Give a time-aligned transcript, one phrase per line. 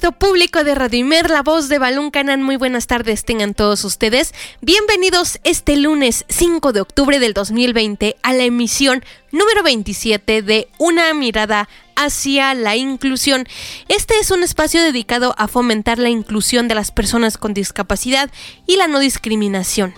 [0.00, 4.32] Público de Radio Imer, la voz de Balún Canan, muy buenas tardes tengan todos ustedes.
[4.60, 11.12] Bienvenidos este lunes 5 de octubre del 2020 a la emisión número 27 de Una
[11.14, 13.46] mirada hacia la inclusión.
[13.88, 18.30] Este es un espacio dedicado a fomentar la inclusión de las personas con discapacidad
[18.66, 19.94] y la no discriminación.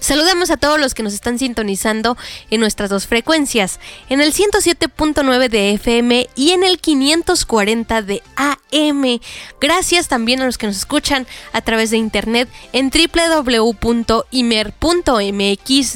[0.00, 2.16] Saludamos a todos los que nos están sintonizando
[2.50, 9.20] en nuestras dos frecuencias, en el 107.9 de FM y en el 540 de AM.
[9.60, 13.70] Gracias también a los que nos escuchan a través de internet en www.imer.mx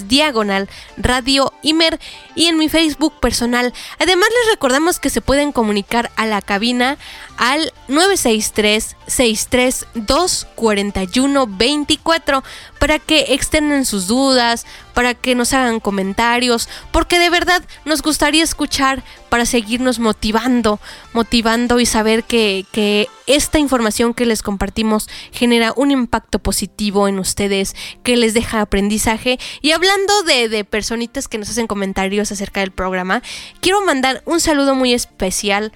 [0.08, 1.98] diagonal radio Imer
[2.34, 3.72] y en mi Facebook personal.
[3.98, 6.98] Además les recordamos que se pueden comunicar a la cabina
[7.36, 12.44] al 963 632 4124
[12.84, 18.44] para que externen sus dudas, para que nos hagan comentarios, porque de verdad nos gustaría
[18.44, 20.78] escuchar para seguirnos motivando,
[21.14, 27.18] motivando y saber que, que esta información que les compartimos genera un impacto positivo en
[27.18, 29.38] ustedes, que les deja aprendizaje.
[29.62, 33.22] Y hablando de, de personitas que nos hacen comentarios acerca del programa,
[33.60, 35.72] quiero mandar un saludo muy especial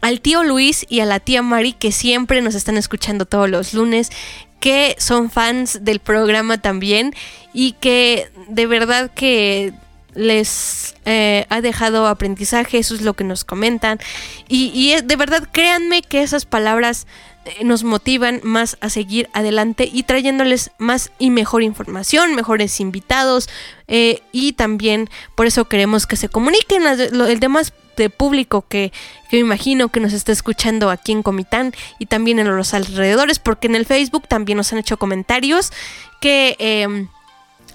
[0.00, 3.74] al tío Luis y a la tía Mari que siempre nos están escuchando todos los
[3.74, 4.10] lunes,
[4.60, 7.14] que son fans del programa también
[7.52, 9.72] y que de verdad que
[10.14, 14.00] les eh, ha dejado aprendizaje, eso es lo que nos comentan.
[14.48, 17.06] Y, de verdad créanme que esas palabras
[17.44, 23.48] eh, nos motivan más a seguir adelante y trayéndoles más y mejor información, mejores invitados
[23.86, 27.72] eh, y también por eso queremos que se comuniquen el demás
[28.02, 28.92] de público que,
[29.32, 33.66] me imagino que nos está escuchando aquí en Comitán y también en los alrededores, porque
[33.66, 35.72] en el Facebook también nos han hecho comentarios
[36.20, 36.56] que...
[36.58, 37.08] Em,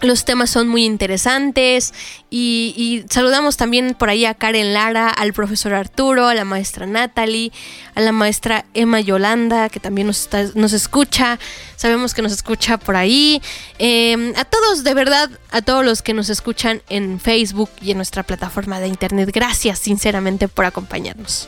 [0.02, 1.94] los temas son muy interesantes
[2.30, 7.52] y, saludamos también por ahí a Karen Lara, al profesor Arturo, a la maestra Natalie,
[7.96, 11.40] a la maestra Emma Yolanda, que también nos, nos escucha,
[11.76, 13.42] sabemos que nos escucha por ahí,
[13.78, 17.98] em, a todos, de verdad, a todos los que nos escuchan en Facebook y en
[17.98, 21.48] nuestra plataforma de internet, gracias sinceramente por acompañarnos.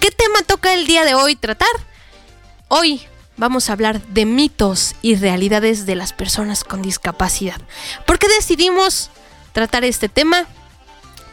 [0.00, 1.68] ¿Qué tema toca el día de hoy tratar?
[2.68, 3.07] Hoy
[3.38, 7.60] vamos a hablar de mitos y realidades de las personas con discapacidad.
[8.06, 9.10] ¿Por qué decidimos
[9.52, 10.46] tratar este tema?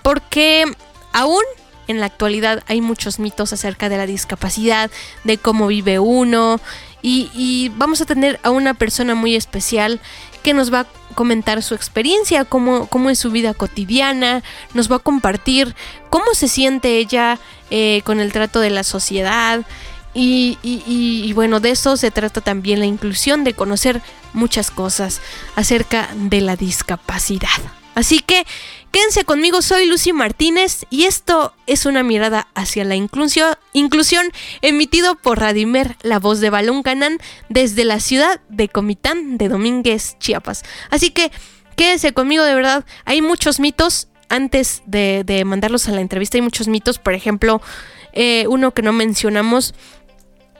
[0.03, 0.65] Porque
[1.11, 1.43] aún
[1.87, 4.89] en la actualidad hay muchos mitos acerca de la discapacidad,
[5.23, 6.59] de cómo vive uno,
[7.07, 9.99] y, vamos a tener a una persona muy especial
[10.41, 14.41] que nos va a comentar su experiencia, cómo, es su vida cotidiana,
[14.73, 15.75] nos va a compartir
[16.09, 17.37] cómo se siente ella
[17.69, 19.63] eh, con el trato de la sociedad,
[20.17, 24.01] y, bueno, de eso se trata también la inclusión, de conocer
[24.33, 25.21] muchas cosas
[25.55, 27.49] acerca de la discapacidad.
[27.95, 28.45] Así que
[28.91, 34.25] quédense conmigo, soy Lucy Martínez y esto es una mirada hacia la inclusión, inclusión
[34.61, 40.17] emitido por Radimer, la voz de Balón Canán, desde la ciudad de Comitán de Domínguez,
[40.19, 40.63] Chiapas.
[40.89, 41.31] Así que
[41.77, 44.09] quédense conmigo, de verdad, hay muchos mitos.
[44.27, 47.61] Antes de, mandarlos a la entrevista hay muchos mitos, por ejemplo,
[48.11, 49.75] eh, uno que no mencionamos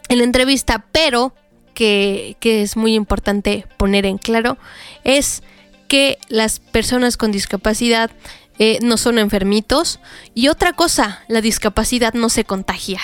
[0.10, 1.34] en la entrevista, pero
[1.74, 4.58] que, es muy importante poner en claro,
[5.04, 5.44] es
[5.88, 8.10] que las personas con discapacidad
[8.58, 10.00] eh, no son enfermitos.
[10.34, 13.00] Y otra cosa, la discapacidad no se contagia.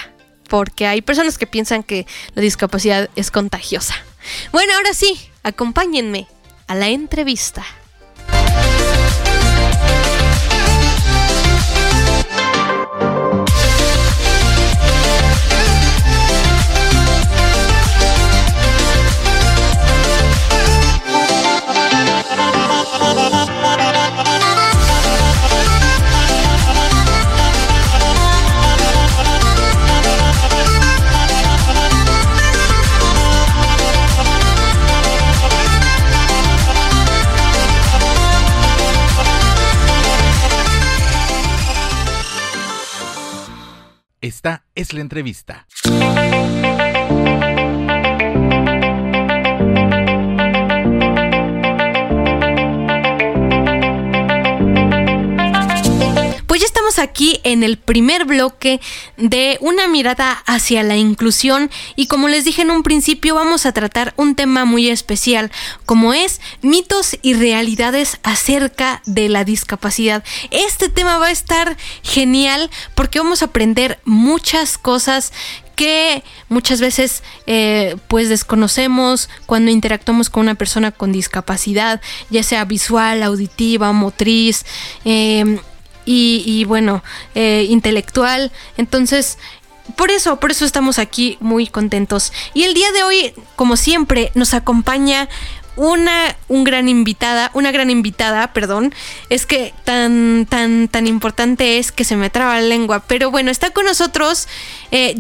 [0.50, 3.96] Porque hay personas que piensan que la discapacidad es contagiosa.
[4.52, 6.28] Bueno, ahora sí, acompáñenme
[6.68, 7.64] a la entrevista.
[44.32, 45.68] Esta es la entrevista.
[57.02, 58.80] Aquí en el primer bloque
[59.18, 63.74] de una mirada hacia la inclusión y como les dije en un principio vamos a
[63.74, 65.52] tratar un tema muy especial
[65.86, 70.24] como es mitos y realidades acerca de la discapacidad.
[70.52, 75.32] Este tema va a estar genial porque vamos a aprender muchas cosas
[75.76, 82.66] que muchas veces eh, pues desconocemos cuando interactuamos con una persona con discapacidad, ya sea
[82.66, 84.64] visual, auditiva, motriz,
[85.06, 85.60] eh,
[86.06, 87.04] y, bueno,
[87.36, 88.52] eh, intelectual.
[88.78, 89.38] Entonces,
[89.96, 92.32] por eso, por eso estamos aquí muy contentos.
[92.54, 95.28] Y el día de hoy, como siempre, nos acompaña
[95.76, 98.94] una un gran invitada, una gran invitada, perdón,
[99.30, 103.52] es que tan tan tan importante es que se me traba la lengua, pero bueno,
[103.52, 104.48] está con nosotros
[104.92, 105.18] eh,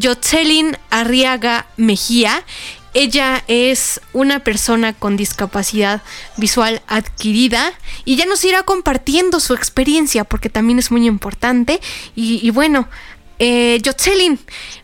[0.90, 2.44] Arriaga Mejía
[2.94, 6.02] ella es una persona con discapacidad
[6.38, 7.72] visual adquirida
[8.04, 11.80] y ya nos irá compartiendo su experiencia porque también es muy importante.
[12.16, 12.88] Y, bueno,
[13.40, 13.82] eh,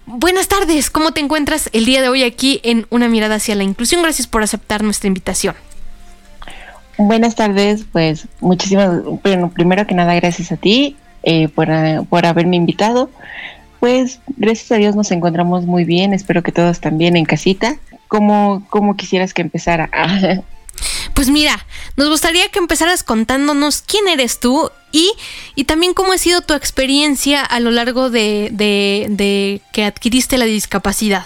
[0.05, 0.89] buenas tardes.
[0.89, 4.01] ¿Cómo te encuentras el día de hoy aquí en Una mirada hacia la inclusión?
[4.01, 5.55] Gracias por aceptar nuestra invitación.
[6.97, 11.67] Buenas tardes, pues muchísimas, bueno, primero que nada gracias a ti eh, por,
[12.09, 13.11] por haberme invitado.
[13.79, 17.77] Pues gracias a Dios nos encontramos muy bien, espero que todos también en casita.
[18.07, 19.89] ¿Cómo, cómo quisieras que empezara?
[21.13, 21.65] Pues mira,
[21.95, 25.11] nos gustaría que empezaras contándonos quién eres tú y,
[25.55, 30.45] y también cómo ha sido tu experiencia a lo largo de, de, que adquiriste la
[30.45, 31.25] discapacidad.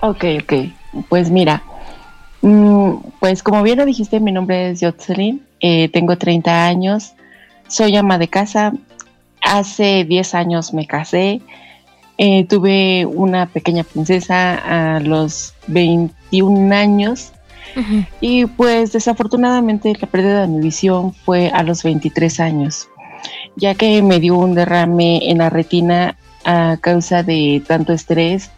[0.00, 0.52] Ok, ok.
[1.10, 1.62] Pues mira,
[2.40, 7.12] mm, pues como bien lo dijiste, mi nombre es Jocelyn, eh, tengo 30 años,
[7.68, 8.72] soy ama de casa,
[9.42, 11.42] hace 10 años me casé,
[12.18, 17.32] eh, tuve una pequeña princesa a los 21 años.
[18.20, 22.88] Y pues desafortunadamente la pérdida de mi visión fue a los 23 años,
[23.54, 28.50] ya que me dio un derrame en la retina a causa de tanto estrés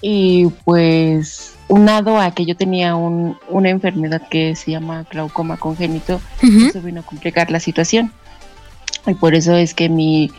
[0.00, 6.80] y pues unado a que yo tenía una enfermedad que se llama glaucoma congénito, eso
[6.80, 8.12] vino a complicar la situación.
[9.06, 10.30] Y por eso es que mi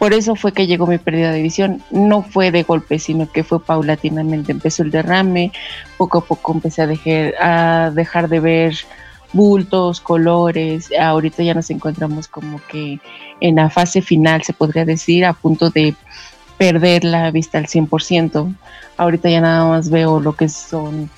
[0.00, 1.82] por eso fue que llegó mi pérdida de visión.
[1.90, 4.50] No fue de golpe, sino que fue paulatinamente.
[4.50, 5.52] Empezó el derrame,
[5.98, 8.74] poco a poco empecé a dejar, a dejar de ver
[9.34, 10.88] bultos, colores.
[10.98, 12.98] Ahorita ya nos encontramos como que
[13.40, 15.94] en la fase final, se podría decir, a punto de
[16.56, 18.54] perder la vista al 100%.
[18.96, 21.10] Ahorita ya nada más veo lo que son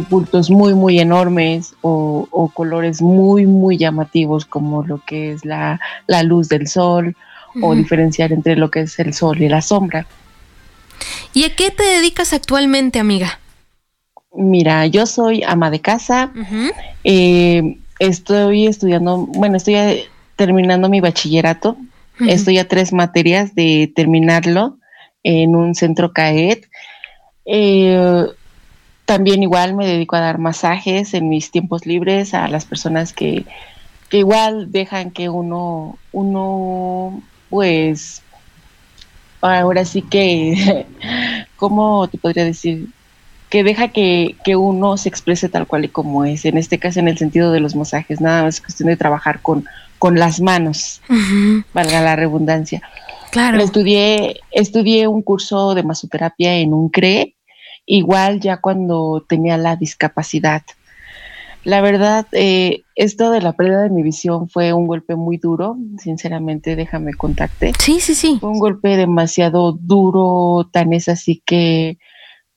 [0.00, 5.80] bultos muy, muy enormes o, o colores muy, muy llamativos como lo que es la,
[6.06, 7.16] la luz del sol
[7.62, 10.06] o diferenciar entre lo que es el sol y la sombra.
[11.32, 13.38] ¿Y a qué te dedicas actualmente, amiga?
[14.34, 16.30] Mira, yo soy ama de casa,
[17.04, 21.76] eh, estoy estudiando, bueno, estoy eh, terminando mi bachillerato,
[22.20, 24.78] estoy a tres materias de terminarlo
[25.22, 26.66] en un centro CAET.
[27.46, 28.26] Eh,
[29.06, 33.46] también igual me dedico a dar masajes en mis tiempos libres a las personas que,
[34.10, 38.22] que igual dejan que uno, uno pues
[39.40, 40.86] ahora sí que,
[41.56, 42.88] ¿cómo te podría decir?
[43.48, 47.06] Que deja que, uno se exprese tal cual y como es, en este caso en
[47.06, 49.64] el sentido de los masajes, nada más es cuestión de trabajar con,
[49.98, 51.00] con las manos,
[51.72, 52.82] valga la redundancia.
[53.30, 53.62] Claro.
[53.62, 57.35] Estudié, estudié un curso de masoterapia en un CRE,
[57.86, 60.62] igual ya cuando tenía la discapacidad.
[61.64, 65.76] La verdad, eh, esto de la pérdida de mi visión fue un golpe muy duro,
[65.98, 67.72] sinceramente, déjame contarte.
[67.80, 68.38] Sí, sí, sí.
[68.40, 71.98] Fue un golpe demasiado duro, tan es así que,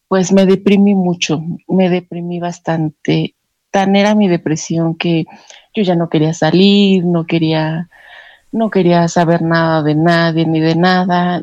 [0.07, 3.35] pues me deprimí mucho, me deprimí bastante.
[3.71, 5.25] Tan era mi depresión que
[5.73, 7.89] yo ya no quería salir, no quería,
[8.51, 11.41] no quería saber nada de nadie ni de nada,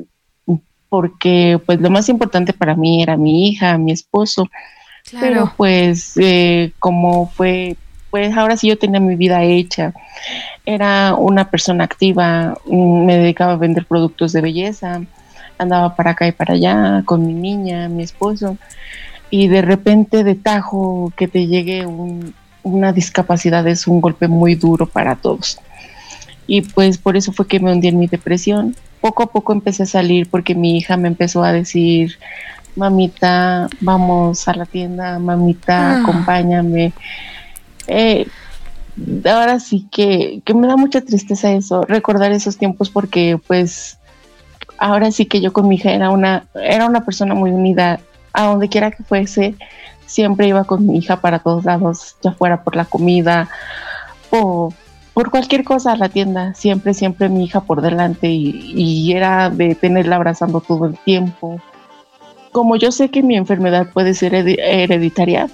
[0.88, 4.48] porque pues lo más importante para mí era mi hija, mi esposo
[5.20, 7.76] pero pues eh, como fue,
[8.10, 9.92] pues ahora sí yo tenía mi vida hecha.
[10.64, 15.02] Era una persona activa, mm, me dedicaba a vender productos de belleza,
[15.58, 18.58] andaba para acá y para allá con mi niña, mi esposo,
[19.30, 21.86] y de repente de tajo que te llegue
[22.62, 25.58] una discapacidad es un golpe muy duro para todos.
[26.48, 28.76] Y pues por eso fue que me hundí en mi depresión.
[29.00, 32.18] Poco a poco empecé a salir porque mi hija me empezó a decir,
[32.76, 36.00] mamita, vamos a la tienda, mamita, ah.
[36.02, 36.92] acompáñame.
[37.86, 38.26] Eh,
[39.24, 43.98] ahora sí que, que me da mucha tristeza eso, recordar esos tiempos porque pues
[44.78, 48.00] ahora sí que yo con mi hija era una, era una persona muy unida,
[48.32, 49.54] a donde quiera que fuese,
[50.06, 53.48] siempre iba con mi hija para todos lados, ya fuera por la comida
[54.30, 54.72] o
[55.16, 59.75] por cualquier cosa a la tienda, siempre, siempre mi hija por delante y, era de
[59.75, 61.58] tenerla abrazando todo el tiempo.
[62.52, 65.49] Como yo sé que mi enfermedad puede ser hereditaria,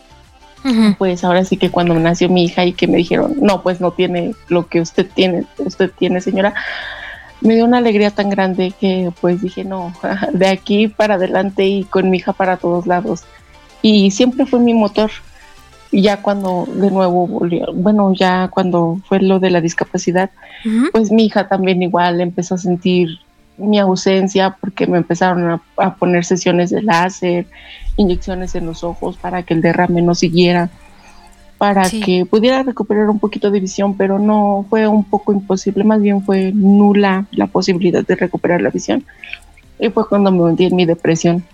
[0.99, 3.93] pues ahora sí que cuando nació mi hija y que me dijeron, no, pues no
[3.93, 6.55] tiene lo que usted tiene, usted tiene señora,
[7.41, 9.93] me dio una alegría tan grande que pues dije, no,
[10.33, 13.23] de aquí para adelante y con mi hija para todos lados.
[13.81, 15.13] Y siempre fue mi motor
[15.93, 20.31] y ya cuando de nuevo volvió, bueno, ya cuando fue lo de la discapacidad,
[20.91, 23.19] pues mi hija también igual empezó a sentir
[23.59, 27.47] mi ausencia porque me empezaron a, poner sesiones de láser,
[27.99, 30.71] inyecciones en los ojos para que el derrame no siguiera,
[31.59, 36.01] para que pudiera recuperar un poquito de visión, pero no fue un poco imposible, más
[36.01, 39.05] bien fue nula la posibilidad de recuperar la visión.
[39.79, 41.45] Y fue cuando me hundí en mi depresión.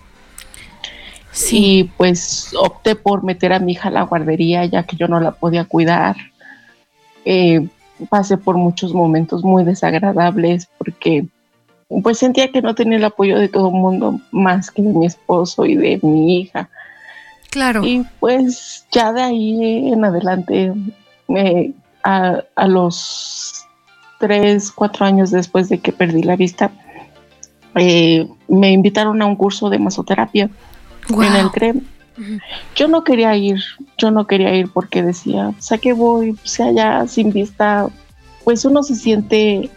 [1.39, 1.57] Sí.
[1.57, 5.21] Y pues opté por meter a mi hija a la guardería ya que yo no
[5.21, 6.17] la podía cuidar.
[7.25, 7.69] Eh,
[8.09, 11.27] pasé por muchos momentos muy desagradables porque
[12.03, 15.07] pues sentía que no tenía el apoyo de todo el mundo más que de mi
[15.07, 16.69] esposo y de mi hija.
[17.51, 17.85] Claro.
[17.85, 20.73] Y pues ya de ahí en adelante,
[22.03, 23.65] a, a, los
[24.19, 26.73] tres, cuatro años después de que perdí la vista,
[27.77, 30.51] eh, me invitaron a un curso de masoterapia
[31.09, 31.81] en el CREM.
[32.75, 33.63] Yo no quería ir,
[33.97, 37.89] yo no quería ir porque decía, o sea que voy, o sea, ya sin vista,
[38.45, 39.71] pues uno se siente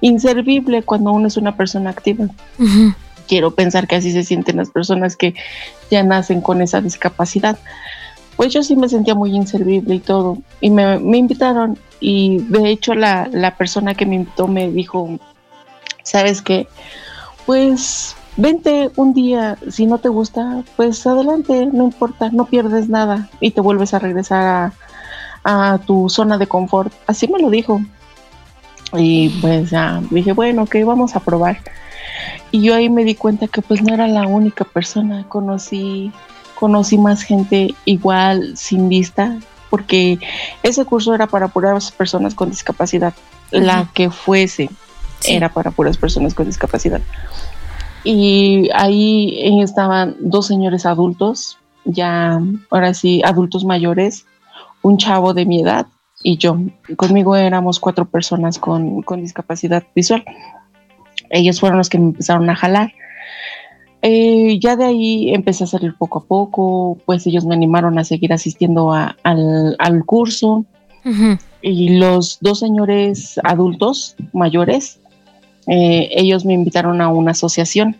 [0.00, 2.26] inservible cuando uno es una persona activa.
[3.28, 5.34] Quiero pensar que así se sienten las personas que
[5.90, 7.58] ya nacen con esa discapacidad.
[8.36, 10.38] Pues yo sí me sentía muy inservible y todo.
[10.60, 15.18] Y me, invitaron y de hecho la, la persona que me invitó me dijo,
[16.02, 16.66] ¿sabes qué?
[17.46, 23.28] Pues vente un día, si no te gusta, pues adelante, no importa, no pierdes nada
[23.40, 24.72] y te vuelves a regresar
[25.44, 26.92] a, tu zona de confort.
[27.06, 27.80] Así me lo dijo.
[28.94, 31.58] Y pues ya dije, bueno, que vamos a probar.
[32.50, 36.12] Y yo ahí me di cuenta que pues no era la única persona, conocí,
[36.54, 39.36] conocí más gente igual sin vista,
[39.68, 40.18] porque
[40.62, 43.12] ese curso era para puras personas con discapacidad,
[43.50, 44.70] la que fuese,
[45.26, 47.00] era para puras personas con discapacidad.
[48.04, 52.38] Y ahí estaban dos señores adultos, ya
[52.70, 54.26] ahora sí, adultos mayores,
[54.82, 55.86] un chavo de mi edad
[56.22, 56.58] y yo.
[56.96, 60.24] Conmigo éramos cuatro personas con, discapacidad visual.
[61.30, 62.92] Ellos fueron los que me empezaron a jalar.
[64.02, 68.04] Eh, ya de ahí empecé a salir poco a poco, pues ellos me animaron a
[68.04, 70.66] seguir asistiendo al, curso.
[71.62, 75.00] Y los dos señores adultos mayores
[75.66, 77.96] eh, ellos me invitaron a una asociación.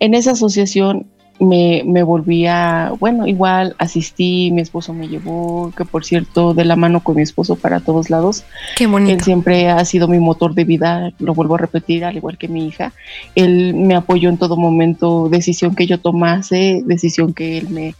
[0.00, 1.06] En esa asociación
[1.38, 6.64] me, me volví a, bueno, igual asistí, mi esposo me llevó, que por cierto, de
[6.64, 8.44] la mano con mi esposo para todos lados.
[8.76, 9.12] Qué bonito.
[9.12, 12.48] Él siempre ha sido mi motor de vida, lo vuelvo a repetir, al igual que
[12.48, 12.92] mi hija.
[13.34, 17.94] Él me apoyó en todo momento, decisión que yo tomase, decisión que él me,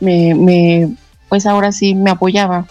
[0.00, 0.88] me, me
[1.28, 2.66] pues ahora sí me apoyaba.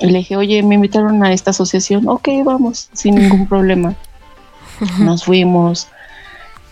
[0.00, 3.94] Y le dije, oye, me invitaron a esta asociación, ok, vamos, sin ningún problema.
[4.98, 5.88] Nos fuimos.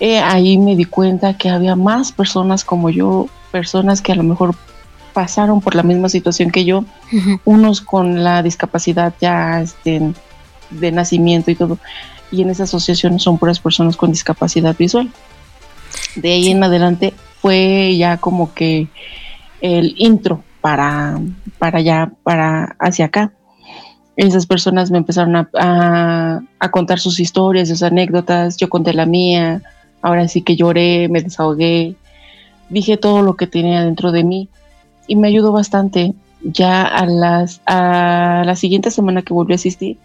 [0.00, 4.24] Eh, ahí me di cuenta que había más personas como yo, personas que a lo
[4.24, 4.54] mejor
[5.12, 6.84] pasaron por la misma situación que yo,
[7.44, 10.12] unos con la discapacidad ya este,
[10.70, 11.78] de nacimiento y todo.
[12.30, 15.10] Y en esa asociación son puras personas con discapacidad visual.
[16.16, 18.88] De ahí en adelante fue ya como que
[19.60, 21.20] el intro para,
[21.58, 23.32] para allá, para hacia acá
[24.16, 29.62] esas personas me empezaron a, contar sus historias, sus anécdotas, yo conté la mía,
[30.00, 31.96] ahora sí que lloré, me desahogué,
[32.68, 34.48] dije todo lo que tenía dentro de mí
[35.06, 36.14] y me ayudó bastante.
[36.44, 39.96] Ya a, las, a la siguiente semana que volví a asistir,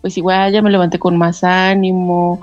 [0.00, 2.40] pues igual ya me levanté con más ánimo,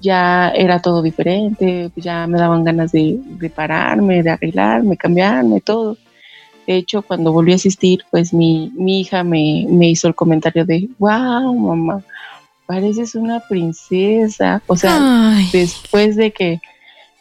[0.00, 5.98] ya era todo diferente, ya me daban ganas de, de pararme, de arreglarme, cambiarme, todo.
[6.70, 11.52] De hecho, cuando volví a asistir, pues mi, hija me, hizo el comentario de, wow,
[11.52, 12.04] mamá,
[12.64, 14.62] pareces una princesa.
[14.68, 16.60] O sea, después de que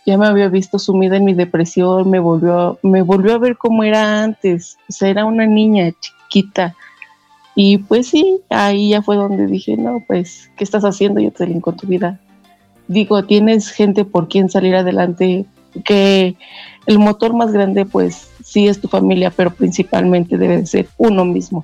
[0.06, 3.84] ya me había visto sumida en mi depresión, me volvió, me volvió a ver como
[3.84, 4.78] era antes.
[4.88, 6.76] O sea, era una niña chiquita.
[7.56, 11.60] Y pues sí, ahí ya fue donde dije, no, pues, ¿qué estás haciendo, yo te
[11.60, 12.20] con tu vida?
[12.88, 15.48] Digo, tienes gente por quien salir adelante,
[15.84, 16.36] que
[16.90, 21.64] el motor más grande, pues, sí es tu familia, pero principalmente debe ser uno mismo.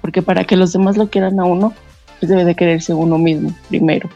[0.00, 1.72] Porque para que los demás lo quieran a uno,
[2.18, 4.10] pues debe de quererse uno mismo primero.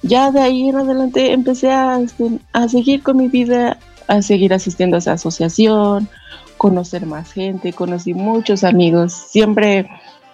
[0.00, 3.76] ya de ahí en adelante empecé a, este, seguir con mi vida,
[4.08, 6.08] a seguir asistiendo a esa asociación,
[6.56, 9.12] conocer más gente, conocí muchos amigos.
[9.12, 9.86] Siempre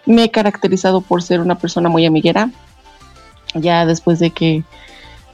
[0.07, 2.51] me he caracterizado por ser una persona muy amiguera.
[3.55, 4.31] Ya después de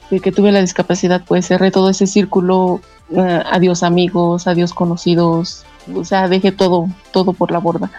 [0.09, 2.81] de que tuve la discapacidad, pues cerré todo ese círculo.
[3.11, 5.65] Eh, adiós amigos, adiós conocidos.
[5.93, 7.91] O sea, dejé todo, todo por la borda.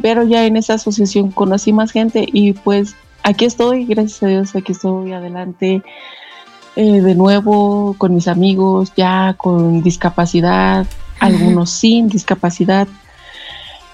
[0.00, 4.54] Pero ya en esa asociación conocí más gente y pues aquí estoy, gracias a Dios,
[4.54, 5.82] aquí estoy adelante.
[6.76, 10.86] Eh, de nuevo con mis amigos, ya con discapacidad,
[11.20, 12.86] algunos sin discapacidad.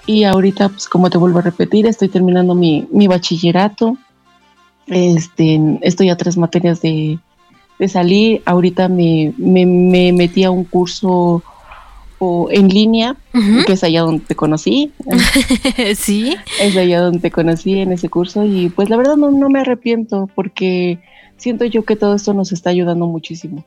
[0.05, 3.97] Y ahorita, pues como te vuelvo a repetir, estoy terminando mi, bachillerato.
[4.87, 7.19] Este, estoy a tres materias de,
[7.87, 8.41] salir.
[8.45, 11.43] Ahorita me, me, metí a un curso
[12.51, 13.17] en línea,
[13.65, 14.91] que es allá donde te conocí.
[15.95, 16.35] sí.
[16.61, 20.29] Es allá donde te conocí en ese curso y pues la verdad no, me arrepiento
[20.33, 20.99] porque
[21.35, 23.65] siento yo que todo esto nos está ayudando muchísimo.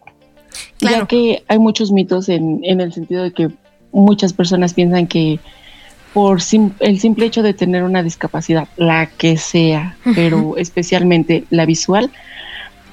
[0.81, 3.51] Ya que hay muchos mitos en, en el sentido de que
[3.93, 5.39] muchas personas piensan que
[6.17, 6.39] por
[6.81, 12.11] el simple hecho de tener una discapacidad, la que sea, pero especialmente la visual,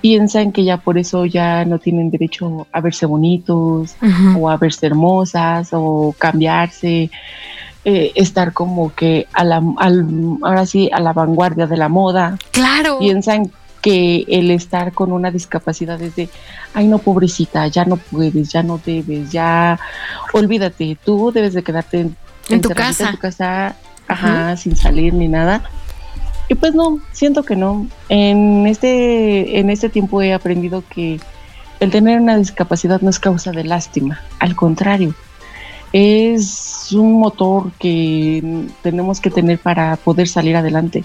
[0.04, 3.96] piensan que ya por eso ya no tienen derecho a verse bonitos
[4.38, 7.10] o a verse hermosas o cambiarse,
[7.86, 9.64] eh, estar como que a la,
[10.42, 12.38] ahora sí a la vanguardia de la moda.
[12.52, 13.00] Claro.
[13.00, 13.50] Piensan
[13.82, 16.28] que el estar con una discapacidad es de,
[16.74, 19.80] ay no pobrecita, ya no puedes, ya no debes, ya
[20.34, 22.10] olvídate, tú debes de quedarte
[22.50, 23.78] en, tu casa, en tu casa,
[24.10, 25.64] ajá, sin salir ni nada
[26.50, 27.88] y pues no, siento que no.
[28.10, 31.20] En este, en este tiempo he aprendido que
[31.80, 35.14] el tener una discapacidad no es causa de lástima, al contrario,
[35.94, 41.04] es un motor que tenemos que tener para poder salir adelante.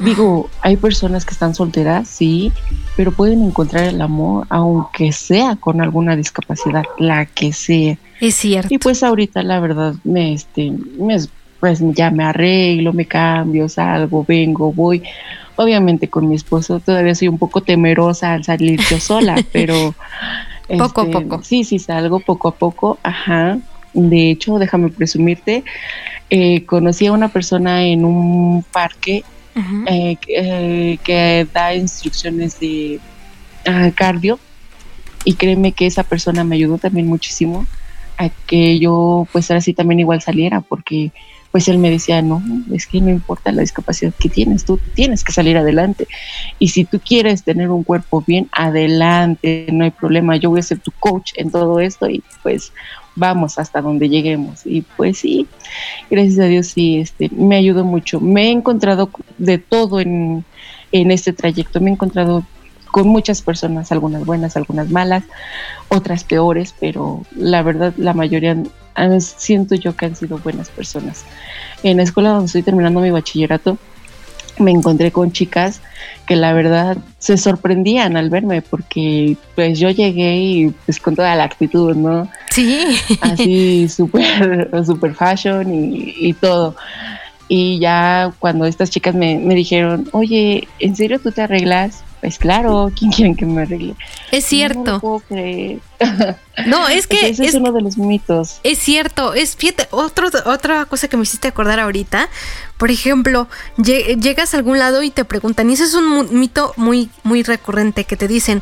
[0.00, 2.50] Digo, hay personas que están solteras, sí,
[2.96, 7.96] pero pueden encontrar el amor aunque sea con alguna discapacidad, la que sea.
[8.20, 8.74] Es cierto.
[8.74, 11.16] Y pues ahorita la verdad me, este, me,
[11.62, 15.00] pues ya me arreglo, me cambio, salgo, vengo, voy.
[15.54, 19.94] Obviamente con mi esposo todavía soy un poco temerosa al salir yo sola, pero...
[20.76, 21.44] poco a este, poco.
[21.44, 23.58] Sí, sí, salgo poco a poco, ajá.
[23.94, 25.62] De hecho, déjame presumirte,
[26.30, 29.22] eh, conocí a una persona en un parque
[29.86, 32.98] eh, eh, que da instrucciones de
[33.66, 34.40] ah, cardio
[35.24, 37.66] y créeme que esa persona me ayudó también muchísimo
[38.18, 41.12] a que yo pues ahora sí también igual saliera porque
[41.52, 45.22] pues él me decía, no, es que no importa la discapacidad que tienes, tú tienes
[45.22, 46.08] que salir adelante.
[46.58, 50.62] Y si tú quieres tener un cuerpo bien, adelante, no hay problema, yo voy a
[50.62, 52.72] ser tu coach en todo esto y pues
[53.16, 54.64] vamos hasta donde lleguemos.
[54.64, 55.46] Y pues sí,
[56.10, 58.18] gracias a Dios sí, este, me ayudó mucho.
[58.18, 60.46] Me he encontrado de todo en,
[60.90, 62.44] en este trayecto, me he encontrado
[62.90, 65.24] con muchas personas, algunas buenas, algunas malas,
[65.88, 68.56] otras peores, pero la verdad la mayoría
[69.20, 71.24] siento yo que han sido buenas personas.
[71.82, 73.78] En la escuela donde estoy terminando mi bachillerato,
[74.58, 75.80] me encontré con chicas
[76.26, 81.34] que la verdad se sorprendían al verme porque pues yo llegué y pues con toda
[81.34, 82.30] la actitud, ¿no?
[82.50, 82.96] Sí.
[83.20, 86.76] Así súper super fashion y, y, todo.
[87.48, 92.04] Y ya cuando estas chicas me, me dijeron, oye, ¿en serio tú te arreglas?
[92.22, 93.94] Pues claro, ¿quién quiere que me arregle?
[94.30, 95.22] Es cierto.
[96.66, 98.60] No, es que ese es, uno de los mitos.
[98.62, 102.28] Es cierto, es fíjate, otro, otra cosa que me hiciste acordar ahorita,
[102.76, 107.08] por ejemplo, llegas a algún lado y te preguntan, y ese es un mito muy,
[107.22, 108.60] muy recurrente, que te dicen,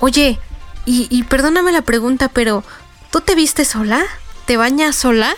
[0.00, 0.40] oye,
[0.84, 2.64] y, y perdóname la pregunta, pero
[3.12, 4.02] ¿tú te viste sola?
[4.46, 5.32] ¿Te bañas sola?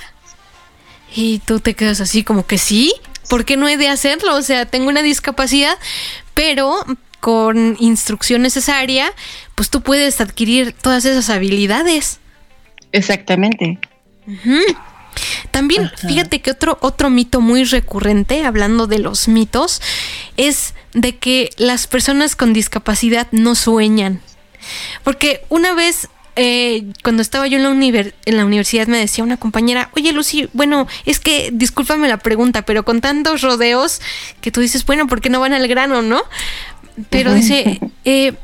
[1.15, 2.95] Y tú te quedas así como que sí,
[3.29, 4.37] ¿por qué no he de hacerlo?
[4.37, 5.77] O sea, tengo una discapacidad,
[6.33, 6.83] pero
[7.21, 9.13] con instrucción necesaria,
[9.55, 12.19] pues tú puedes adquirir todas esas habilidades.
[12.93, 13.79] Exactamente.
[15.51, 19.83] También, fíjate que otro, otro mito muy recurrente, hablando de los mitos,
[20.37, 24.21] es de que las personas con discapacidad no sueñan.
[25.05, 29.37] Porque una vez eh, cuando estaba yo en la, en la universidad me decía una
[29.37, 34.01] compañera, oye Lucy, bueno, es que discúlpame la pregunta, pero con tantos rodeos
[34.41, 36.23] que tú dices, bueno, ¿por qué no van al grano, no?
[37.09, 38.35] Pero dice, eh,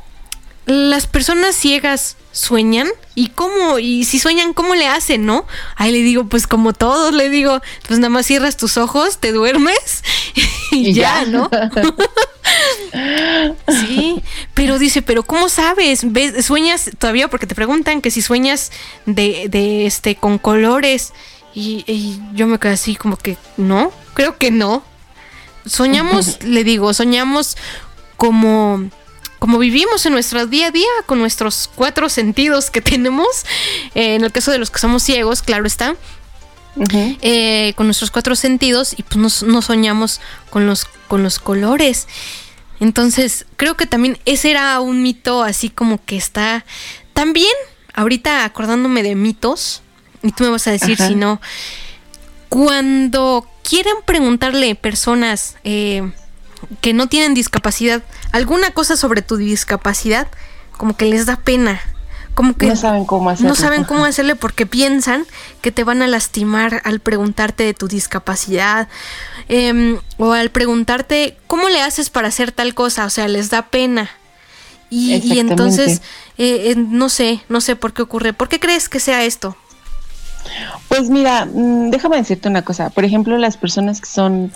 [0.65, 5.45] las personas ciegas sueñan y cómo, y si sueñan, ¿cómo le hacen, no?
[5.75, 9.31] Ahí le digo, pues como todos, le digo, pues nada más cierras tus ojos, te
[9.31, 10.03] duermes
[10.71, 11.49] y, ya, ¿no?
[13.81, 14.21] sí,
[14.53, 16.01] pero dice, pero ¿cómo sabes?
[16.11, 17.27] ¿Ves, ¿Sueñas todavía?
[17.27, 18.71] Porque te preguntan que si sueñas
[19.05, 21.13] de, de este, con colores
[21.55, 24.83] y, y yo me quedé así como que, no, creo que no.
[25.65, 27.57] Soñamos, le digo, soñamos
[28.17, 28.89] como
[29.39, 33.45] como vivimos en nuestro día a día con nuestros cuatro sentidos que tenemos,
[33.95, 35.95] eh, en el caso de los que somos ciegos, claro está,
[37.21, 42.07] eh, con nuestros cuatro sentidos y pues no, soñamos con los, con los colores.
[42.79, 46.65] Entonces, creo que también ese era un mito así como que está
[47.13, 47.53] también,
[47.93, 49.81] ahorita acordándome de mitos,
[50.21, 51.41] y tú me vas a decir si no,
[52.49, 56.11] cuando quieran preguntarle personas eh,
[56.81, 60.27] que no tienen discapacidad alguna cosa sobre tu discapacidad,
[60.77, 61.81] como que les da pena
[62.37, 63.49] como que no saben cómo hacerle.
[63.49, 65.25] No saben cómo hacerle porque piensan
[65.61, 68.87] que te van a lastimar al preguntarte de tu discapacidad
[69.49, 73.63] em, o al preguntarte cómo le haces para hacer tal cosa, o sea, les da
[73.63, 74.11] pena.
[74.91, 76.03] Y, entonces,
[76.37, 78.33] eh, no sé, no sé por qué ocurre.
[78.33, 79.57] ¿Por qué crees que sea esto?
[80.87, 82.89] Pues mira, mm, déjame decirte una cosa.
[82.89, 84.51] Por ejemplo, las personas que son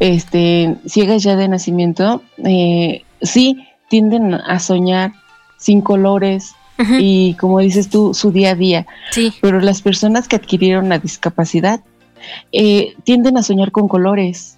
[0.00, 5.12] este, ciegas ya de nacimiento, eh, sí tienden a soñar
[5.58, 6.54] sin colores,
[6.98, 8.86] y como dices tú, su día a día.
[9.10, 9.32] Sí.
[9.40, 11.80] Pero las personas que adquirieron la discapacidad
[12.52, 14.53] eh, tienden a soñar con colores.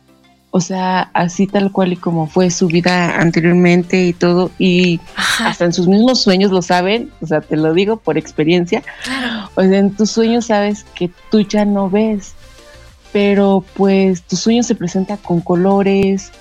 [0.57, 5.01] O sea, así tal cual y como fue su vida anteriormente y todo, y
[5.45, 8.83] hasta en sus mismos sueños lo saben, o sea, te lo digo por experiencia,
[9.55, 12.33] o sea, en tus sueños sabes que tú ya no ves,
[13.13, 16.33] pero pues tu sueño se presenta con colores,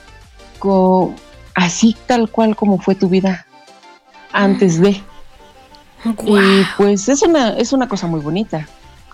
[0.59, 1.13] con
[1.53, 3.45] así tal cual como fue tu vida
[4.31, 4.91] antes de.
[6.25, 8.65] Y pues es una, es una cosa muy bonita.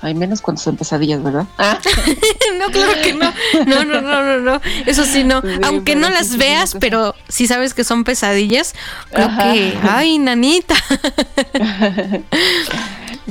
[0.02, 1.46] Hay menos cuando son pesadillas, ¿verdad?
[1.58, 1.80] Ah.
[2.60, 3.32] no, claro que no.
[3.68, 4.62] No, no, no, no, no.
[4.86, 5.42] Eso sí, no.
[5.64, 8.74] Aunque no las veas, pero si sabes que son pesadillas,
[9.12, 10.76] creo que, ay, nanita.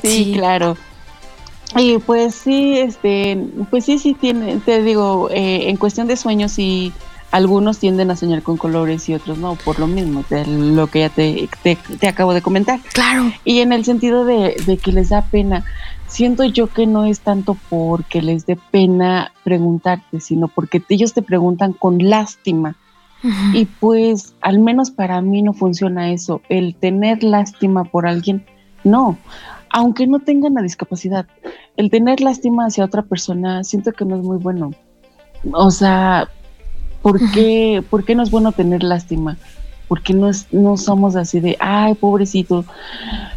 [0.02, 0.76] sí, claro.
[1.76, 3.38] Y pues sí, este,
[3.70, 6.92] pues sí, sí tiene, te digo, eh, en cuestión de sueños sí
[7.30, 11.00] algunos tienden a soñar con colores y otros no, por lo mismo, de lo que
[11.00, 12.80] ya te, te, acabo de comentar.
[12.92, 13.33] Claro.
[13.44, 15.64] Y en el sentido de, que les da pena,
[16.11, 21.23] siento yo que no es tanto porque les dé pena preguntarte, sino porque ellos te
[21.23, 22.77] preguntan con lástima.
[23.53, 28.46] Y pues al menos para mí no funciona eso, el tener lástima por alguien,
[28.83, 29.18] no,
[29.68, 31.27] aunque no tengan la discapacidad,
[31.77, 34.70] el tener lástima hacia otra persona siento que no es muy bueno.
[35.53, 36.31] O sea,
[37.03, 39.38] ¿Por qué, ¿Por qué no es bueno tener lástima?
[39.90, 42.64] Porque no, es, no somos así de, ay, pobrecito,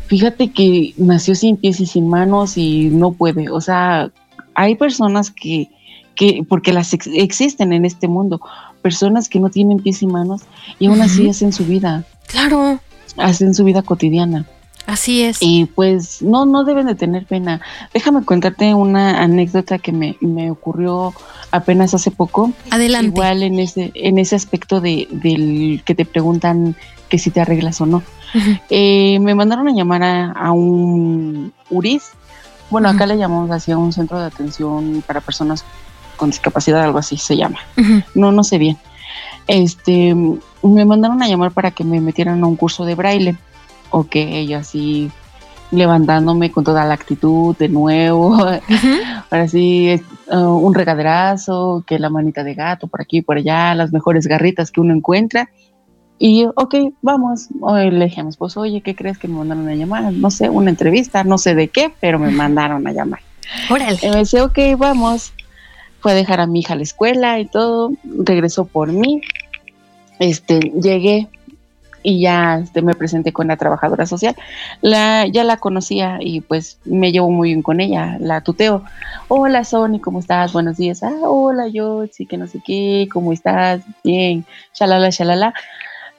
[0.06, 3.50] fíjate que nació sin pies y sin manos y no puede.
[3.50, 4.12] O sea,
[4.54, 5.70] hay personas que,
[6.14, 8.40] que porque las existen en este mundo,
[8.84, 10.44] personas que no tienen pies y manos
[10.78, 12.06] y aún así hacen su vida.
[12.28, 12.80] Claro.
[13.18, 14.46] Hacen su vida cotidiana.
[14.86, 15.38] Así es.
[15.40, 17.62] Y pues no, no deben de tener pena.
[17.94, 21.14] Déjame contarte una anécdota que me, me ocurrió
[21.52, 22.52] apenas hace poco.
[22.70, 23.08] Adelante.
[23.08, 26.76] Igual en ese, en ese aspecto de, del que te preguntan
[27.10, 28.04] que si te arreglas o no.
[28.70, 32.10] Eh, me mandaron a llamar a, un URIS.
[32.72, 35.64] Bueno, acá le llamamos así a un centro de atención para personas
[36.18, 37.60] con discapacidad, algo así se llama.
[38.16, 38.78] No, no sé bien.
[39.46, 43.38] Este, me mandaron a llamar para que me metieran a un curso de braille
[43.94, 44.16] ok,
[44.48, 45.12] yo así
[45.72, 48.36] levantándome con toda la actitud de nuevo,
[49.32, 50.02] ahora sí,
[50.32, 54.28] uh, un regaderazo, que la manita de gato por aquí y por allá, las mejores
[54.28, 55.50] garritas que uno encuentra.
[56.20, 57.50] Y ok, vamos.
[57.52, 60.14] le dije a mi esposo, oye, ¿qué crees que me mandaron a llamar?
[60.14, 63.20] No sé, una entrevista, no sé de qué, pero me mandaron a llamar.
[63.70, 63.98] Órale.
[64.02, 65.34] Y me dice, ok, vamos.
[66.00, 69.22] Fue a dejar a mi hija a la escuela y todo, regresó por mí.
[70.20, 71.30] Este, llegué,
[72.04, 74.36] y ya este, me presenté con la trabajadora social.
[74.82, 78.84] La, ya la conocía y pues me llevo muy bien con ella, la tuteo.
[79.30, 80.54] Hola Sony, ¿cómo estás?
[80.54, 81.02] Buenos días.
[81.02, 83.82] Ah, hola yo, sí que no sé qué, ¿cómo estás?
[84.04, 85.54] Bien, shalala, shalala.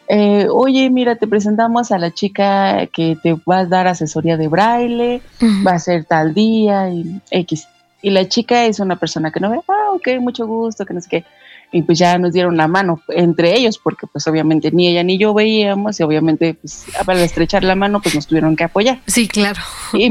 [0.08, 4.48] Eh, oye, mira, te presentamos a la chica que te va a dar asesoría de
[4.48, 5.22] braille,
[5.66, 7.68] va a ser tal día y X.
[8.02, 11.00] Y la chica es una persona que no ve, ah, ok, mucho gusto, que no
[11.00, 11.24] sé qué
[11.74, 15.18] y pues ya nos dieron la mano entre ellos, porque pues obviamente ni ella ni
[15.18, 19.00] yo veíamos y obviamente pues para estrechar la mano pues nos tuvieron que apoyar.
[19.08, 19.60] Sí, claro.
[19.92, 20.08] Y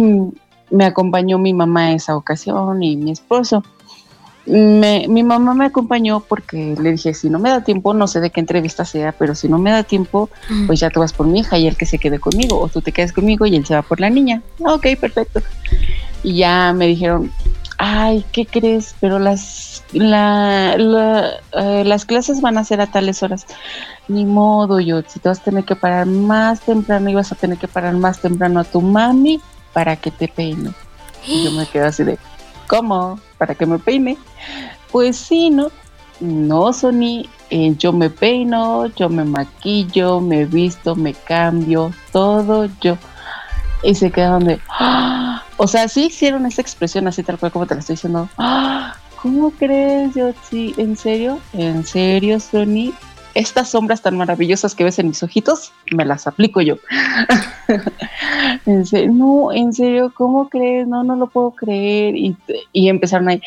[0.70, 3.64] me acompañó mi mamá esa ocasión y mi esposo.
[4.46, 8.30] mi mamá me acompañó porque le dije, si no me da tiempo, no sé de
[8.30, 10.30] qué entrevista sea, pero si no me da tiempo,
[10.68, 12.82] pues ya te vas por mi hija y él que se quede conmigo, o tú
[12.82, 14.42] te quedas conmigo y él se va por la niña.
[14.60, 15.42] Ok, perfecto.
[16.24, 17.32] Y ya me dijeron,
[17.78, 18.96] ay, ¿qué crees?
[19.00, 23.46] Pero las, la, eh, las clases van a ser a tales horas.
[24.08, 27.58] Ni modo, yo, si te vas a tener que parar más temprano y a tener
[27.58, 29.42] que parar más temprano a tu mami
[29.74, 30.72] para que te peine.
[31.26, 32.18] Y yo me quedo así de,
[32.68, 33.20] ¿cómo?
[33.38, 34.18] ¿Para que me peine?
[34.92, 35.70] Pues sí, ¿no?
[36.24, 42.98] no, Sony, eh, yo me peino, yo me maquillo, me visto, me cambio, todo yo.
[43.84, 45.44] Y se quedaron de, ¡Ah!
[45.58, 48.30] o sea, sí hicieron esa expresión así tal cual como te la estoy diciendo.
[48.38, 48.96] ¡Ah!
[49.22, 50.74] ¿Cómo crees, yo sí?
[50.78, 51.40] ¿En serio?
[51.54, 52.94] ¿En serio, Sony?
[53.36, 56.76] estas sombras tan maravillosas que ves en mis ojitos, me las aplico yo.
[59.12, 60.88] no, en serio, ¿cómo crees?
[60.88, 62.16] No, no lo puedo creer.
[62.16, 62.36] Y,
[62.72, 63.42] y empezaron ahí,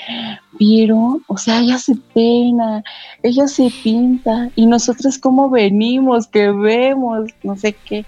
[0.59, 2.83] pero, o sea, ella se peina,
[3.23, 8.05] ella se pinta, y nosotros cómo venimos, que vemos, no sé qué.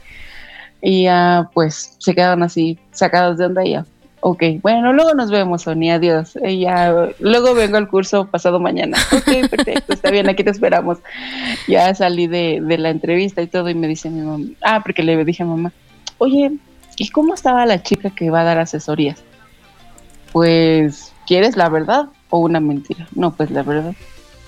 [0.80, 3.84] Y ya, pues, se quedaron así, sacados de onda y ya
[4.20, 6.34] Ok, bueno, luego nos vemos, Sonia, adiós.
[6.42, 8.96] ya, luego vengo al curso pasado mañana.
[9.12, 10.98] Ok, perfecto, está bien, aquí te esperamos.
[11.68, 15.02] Ya salí de, de, la entrevista y todo y me dice mi mamá, ah, porque
[15.02, 15.72] le dije a mamá,
[16.18, 16.52] oye,
[16.96, 19.22] ¿y cómo estaba la chica que va a dar asesorías?
[20.32, 23.06] Pues, ¿quieres la verdad o una mentira?
[23.14, 23.94] No, pues la verdad.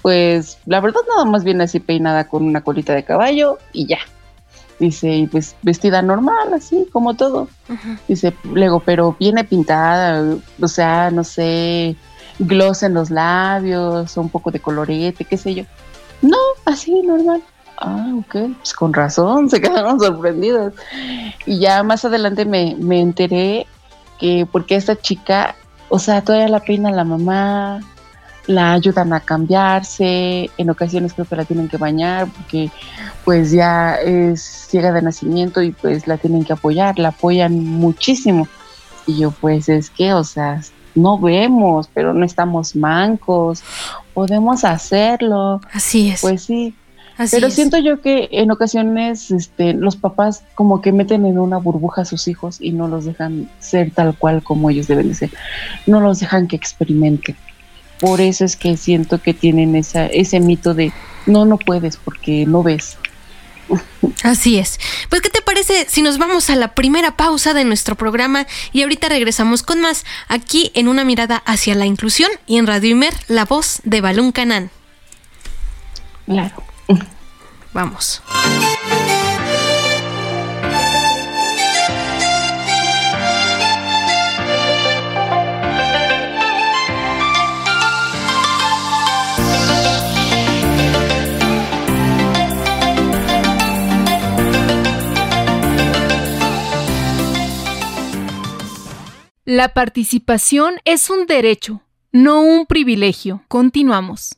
[0.02, 3.98] Pues la verdad nada más viene así peinada con una colita de caballo y ya.
[4.80, 7.48] Dice, y pues vestida normal, así como todo.
[8.08, 11.96] Dice, luego, pero viene pintada, o sea, no sé,
[12.38, 15.64] gloss en los labios, un poco de colorete, qué sé yo.
[16.22, 17.42] No, así normal.
[17.76, 20.72] Ah, ok, pues con razón, se quedaron sorprendidos.
[21.44, 23.66] Y ya más adelante me, me enteré
[24.18, 25.56] que porque esta chica,
[25.90, 27.80] o sea, todavía la peina la mamá,
[28.46, 32.70] la ayudan a cambiarse, en ocasiones creo que la tienen que bañar porque
[33.24, 38.48] pues ya es ciega de nacimiento y pues la tienen que apoyar, la apoyan muchísimo.
[39.06, 40.60] Y yo pues es que, o sea,
[40.94, 43.62] no vemos, pero no estamos mancos,
[44.14, 45.60] podemos hacerlo.
[45.72, 46.20] Así es.
[46.20, 46.74] Pues sí.
[47.30, 52.02] pero siento yo que en ocasiones este, los papás como que meten en una burbuja
[52.02, 55.30] a sus hijos y no los dejan ser tal cual como ellos deben de ser.
[55.86, 57.36] No los dejan que experimenten
[58.00, 60.92] por eso es que siento que tienen esa, ese mito de
[61.26, 62.96] no, no puedes porque no ves.
[64.22, 64.80] Así es.
[65.08, 68.82] Pues, ¿qué te parece si nos vamos a la primera pausa de nuestro programa y
[68.82, 73.14] ahorita regresamos con más aquí en una mirada hacia la inclusión y en Radio Imer,
[73.28, 74.70] la voz de Balún Canán?
[76.26, 76.62] Claro.
[77.72, 78.22] Vamos.
[99.50, 101.82] La participación es un derecho,
[102.12, 103.42] no un privilegio.
[103.48, 104.36] Continuamos.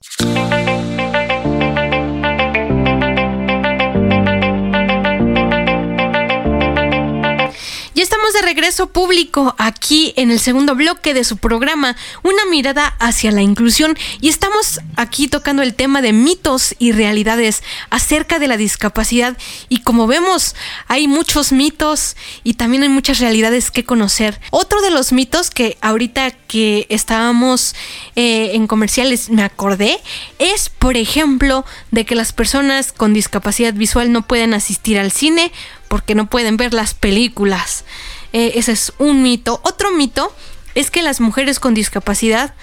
[8.53, 13.97] Regreso público aquí en el segundo bloque de su programa, Una mirada hacia la inclusión,
[14.21, 19.39] y estamos aquí tocando el tema de mitos y realidades acerca de la discapacidad.
[19.71, 20.55] Y como vemos,
[20.87, 24.39] hay muchos mitos y también hay muchas realidades que conocer.
[24.51, 27.75] Otro de los mitos que ahorita que estábamos
[28.17, 29.99] eh, en comerciales me acordé
[30.39, 35.53] es, por ejemplo, de que las personas con discapacidad visual no pueden asistir al cine
[35.89, 37.85] porque no pueden ver las películas.
[38.33, 39.61] Eh, ese es un mito.
[39.65, 40.33] Otro mito
[40.75, 42.55] es que las mujeres con discapacidad,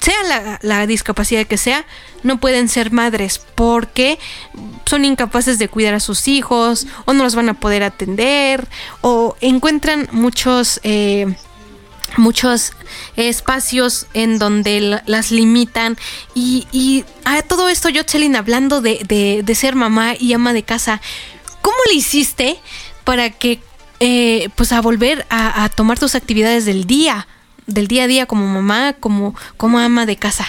[0.00, 1.84] sea la, discapacidad que sea,
[2.22, 4.18] no pueden ser madres porque
[4.84, 8.66] son incapaces de cuidar a sus hijos o no los van a poder atender
[9.00, 10.80] o encuentran muchos...
[10.82, 11.26] Eh,
[12.16, 12.72] muchos
[13.14, 15.96] espacios en donde las limitan
[16.34, 21.00] y, a todo esto Jocelyn hablando de, de ser mamá y ama de casa
[21.62, 22.58] ¿Cómo le hiciste
[23.04, 23.60] para que,
[24.00, 27.26] eh, pues, a volver a, tomar tus actividades del día,
[27.66, 30.46] del día a día como mamá, como, como ama de casa?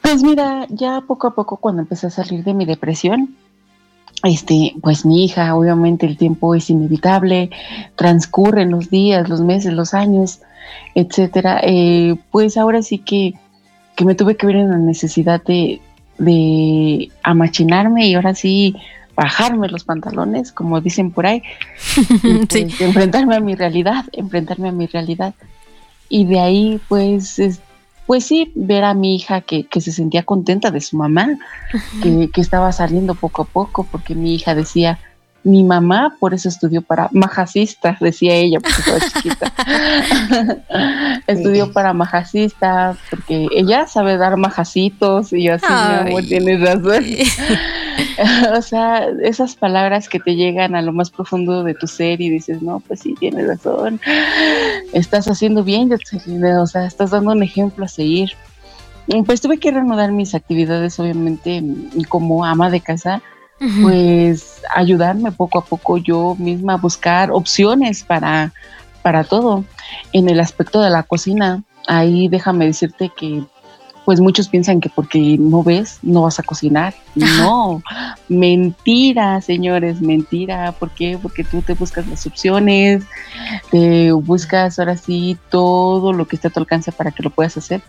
[0.00, 3.36] Pues mira, ya poco a poco cuando empecé a salir de mi depresión,
[4.22, 7.50] este, pues mi hija, obviamente el tiempo es inevitable,
[7.96, 10.40] transcurren los días, los meses, los años,
[10.94, 11.60] etcétera.
[11.62, 13.34] Eh, pues ahora sí que,
[13.96, 15.80] que me tuve que ver en la necesidad de,
[16.18, 18.76] de amachinarme y ahora sí
[19.14, 21.42] bajarme los pantalones, como dicen por ahí,
[22.48, 25.34] pues, enfrentarme a mi realidad, enfrentarme a mi realidad.
[26.08, 27.40] Y de ahí, pues,
[28.06, 31.28] pues sí, ver a mi hija que, que se sentía contenta de su mamá,
[32.02, 34.98] que, que, estaba saliendo poco a poco, porque mi hija decía,
[35.44, 39.52] mi mamá por eso estudió para majasista, decía ella, porque estaba chiquita.
[41.26, 47.04] estudió para majasista porque ella sabe dar majacitos y yo así, mi amor, tienes razón.
[48.56, 52.30] o sea, esas palabras que te llegan a lo más profundo de tu ser y
[52.30, 54.00] dices, no, pues sí, tienes razón.
[54.92, 58.32] Estás haciendo bien, o sea, estás dando un ejemplo a seguir.
[59.26, 61.62] pues tuve que reanudar mis actividades, obviamente,
[62.08, 63.22] como ama de casa,
[63.82, 68.52] pues ayudarme poco a poco yo misma a buscar opciones para,
[69.02, 69.64] para todo.
[70.12, 73.44] En el aspecto de la cocina, ahí déjame decirte que
[74.04, 76.94] pues muchos piensan que porque no ves, no vas a cocinar.
[77.14, 77.82] No,
[78.28, 80.72] mentira, señores, mentira.
[80.72, 81.18] ¿Por qué?
[81.20, 83.04] Porque tú te buscas las opciones,
[83.70, 87.56] te buscas ahora sí todo lo que está a tu alcance para que lo puedas
[87.56, 87.82] hacer.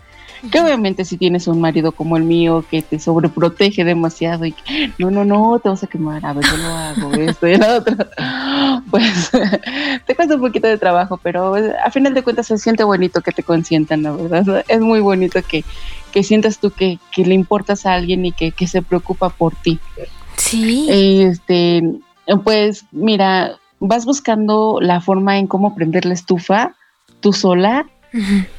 [0.50, 4.92] Que obviamente si tienes un marido como el mío que te sobreprotege demasiado y que,
[4.98, 7.76] no, no, no, te vas a quemar, a ver, yo lo hago, esto y lo
[7.76, 7.96] otro,
[8.90, 9.30] pues
[10.06, 13.32] te cuesta un poquito de trabajo, pero a final de cuentas se siente bonito que
[13.32, 14.64] te consientan, la verdad.
[14.68, 15.64] Es muy bonito que,
[16.12, 19.54] que sientas tú que, que, le importas a alguien y que, que se preocupa por
[19.56, 19.78] ti.
[20.36, 20.86] Sí.
[20.88, 21.82] Este,
[22.44, 26.74] pues mira, vas buscando la forma en cómo prender la estufa
[27.20, 27.86] tú sola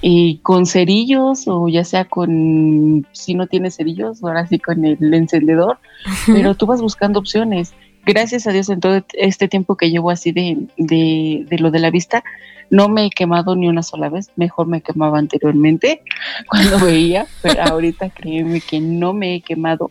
[0.02, 5.14] y con cerillos o ya sea con, si no tienes cerillos, ahora sí con el
[5.14, 5.80] encendedor,
[6.26, 7.74] pero tú vas buscando opciones.
[8.06, 11.80] Gracias a Dios en todo este tiempo que llevo así de, de, de lo de
[11.80, 12.24] la vista,
[12.70, 16.02] no me he quemado ni una sola vez, mejor me quemaba anteriormente
[16.48, 19.90] cuando veía, pero ahorita créeme que no me he quemado,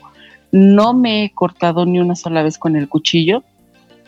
[0.52, 3.42] no me he cortado ni una sola vez con el cuchillo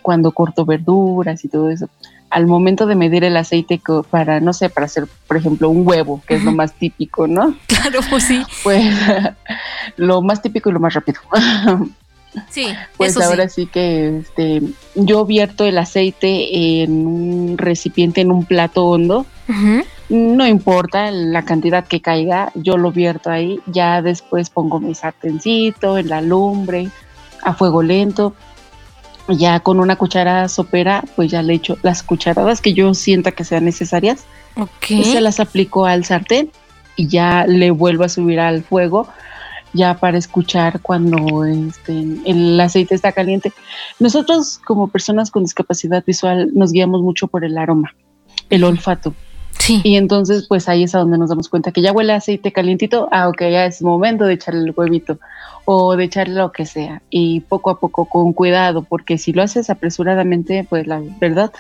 [0.03, 1.89] cuando corto verduras y todo eso
[2.31, 6.23] al momento de medir el aceite para, no sé, para hacer, por ejemplo, un huevo,
[6.27, 7.57] que es lo más típico, ¿no?
[7.67, 8.43] Claro, pues sí.
[8.65, 8.85] Pues
[9.97, 11.21] lo más típico y lo más rápido.
[12.51, 13.67] Sí, pues ahora sí.
[13.67, 14.63] que este,
[14.95, 19.27] yo vierto el aceite en un recipiente, en un plato hondo.
[20.11, 23.61] No importa la cantidad que caiga, yo lo vierto ahí.
[23.67, 26.91] Ya después pongo mi sartencito en la lumbre,
[27.43, 28.35] a fuego lento
[29.29, 33.45] ya con una cuchara sopera, pues ya le echo las cucharadas que yo sienta que
[33.45, 34.25] sean necesarias.
[34.57, 34.91] Ok.
[34.91, 36.51] Y se las aplico al sartén
[36.97, 39.09] y ya le vuelvo a subir al fuego
[39.73, 43.53] ya para escuchar cuando este, el aceite está caliente.
[43.99, 47.95] Nosotros como personas con discapacidad visual nos guiamos mucho por el aroma,
[48.51, 49.15] el olfato.
[49.59, 49.81] Sí.
[49.85, 53.09] Y entonces pues ahí es a donde nos damos cuenta que ya huele aceite calientito,
[53.13, 55.19] ah, ok, ya es momento de echarle el huevito
[55.65, 59.43] o de echarle lo que sea y poco a poco con cuidado, porque si lo
[59.43, 61.53] haces apresuradamente, pues la verdad,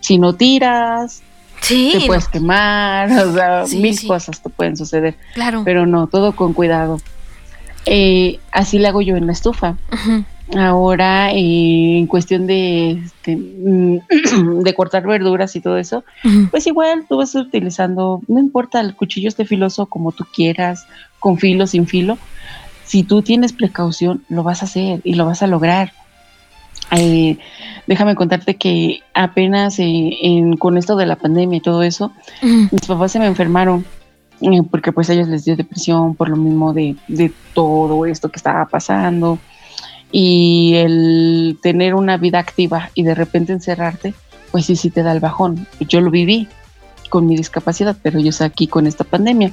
[0.00, 1.22] si no tiras,
[1.68, 5.14] te puedes quemar, o sea, mil cosas te pueden suceder.
[5.34, 5.62] Claro.
[5.64, 6.98] Pero no, todo con cuidado.
[7.86, 9.76] Eh, así le hago yo en la estufa.
[10.54, 16.04] Ahora, eh, en cuestión de, este, de cortar verduras y todo eso,
[16.52, 20.86] pues igual tú vas utilizando, no importa, el cuchillo esté filoso como tú quieras,
[21.18, 22.16] con filo, sin filo,
[22.84, 25.92] si tú tienes precaución, lo vas a hacer y lo vas a lograr.
[26.92, 27.38] Eh,
[27.88, 30.14] déjame contarte que apenas eh,
[30.60, 33.84] con esto de la pandemia y todo eso, mis papás se me enfermaron
[34.70, 38.36] porque pues a ellos les dio depresión por lo mismo de, de todo esto que
[38.36, 39.40] estaba pasando
[40.18, 44.14] y el tener una vida activa y de repente encerrarte,
[44.50, 45.66] pues sí, sí te da el bajón.
[45.80, 46.48] Yo lo viví
[47.10, 49.52] con mi discapacidad, pero yo estoy aquí con esta pandemia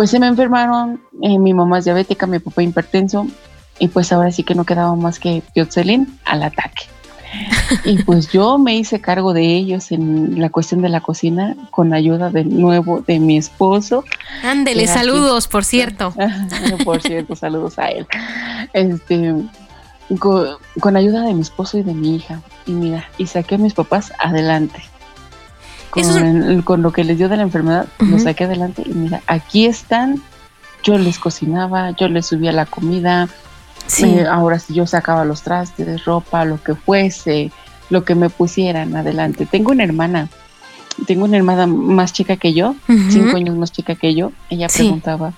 [0.00, 3.26] pues se me enfermaron, eh, mi mamá es diabética, mi papá hipertenso,
[3.78, 6.86] y pues ahora sí que no quedaba más que Piotzelin al ataque.
[7.84, 11.94] Y pues yo me hice cargo de ellos en la cuestión de la cocina con
[11.94, 14.04] ayuda de nuevo de mi esposo.
[14.42, 16.14] Ándele, saludos, por cierto.
[16.84, 18.06] por cierto, saludos a él.
[18.72, 19.34] Este,
[20.18, 20.48] con,
[20.80, 22.40] con, ayuda de mi esposo y de mi hija.
[22.66, 24.80] Y mira, y saqué a mis papás adelante
[26.64, 30.22] con, lo que les dio de la enfermedad, lo saqué adelante y mira, aquí están,
[30.82, 33.28] yo les cocinaba, yo les subía la comida,
[34.28, 37.50] ahora sí yo sacaba los trastes, ropa, lo que fuese,
[37.88, 39.46] lo que me pusieran adelante.
[39.46, 40.28] Tengo una hermana,
[41.06, 42.74] tengo una hermana más chica que yo,
[43.08, 45.32] cinco años más chica que yo, ella preguntaba,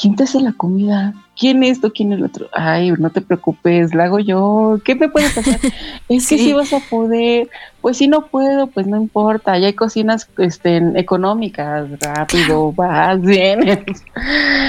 [0.00, 1.14] ¿quién te hace la comida?
[1.36, 1.92] ¿Quién es esto?
[1.92, 2.48] ¿Quién es el otro?
[2.52, 4.78] Ay, no te preocupes, la hago yo.
[4.84, 5.58] ¿Qué me puede pasar?
[6.08, 7.48] es que si vas a poder.
[7.80, 9.58] Pues si no puedo, pues no importa.
[9.58, 13.84] Ya hay cocinas este, económicas, rápido, vas bien.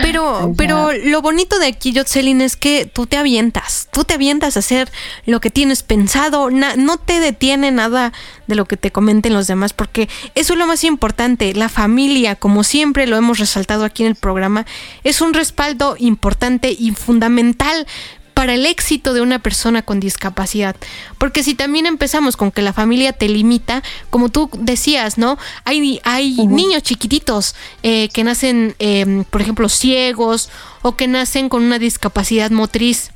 [0.02, 3.88] Pero, pero lo bonito de aquí, Jocelyn, es que tú te avientas.
[3.92, 4.92] Tú te avientas a hacer
[5.26, 6.50] lo que tienes pensado.
[6.50, 8.12] no te detiene nada
[8.48, 11.54] de lo que te comenten los demás, porque eso es lo más importante.
[11.54, 14.66] La familia, como siempre lo hemos resaltado aquí en el programa,
[15.06, 17.88] es un respaldo importante y fundamental
[18.36, 20.76] para el éxito de una persona con discapacidad.
[21.18, 25.38] Porque si también empezamos con que la familia te limita, como tú decías, ¿no?
[25.64, 30.50] Hay, hay niños chiquititos eh, que nacen, em, por ejemplo, ciegos
[30.82, 33.12] o que nacen con una discapacidad motriz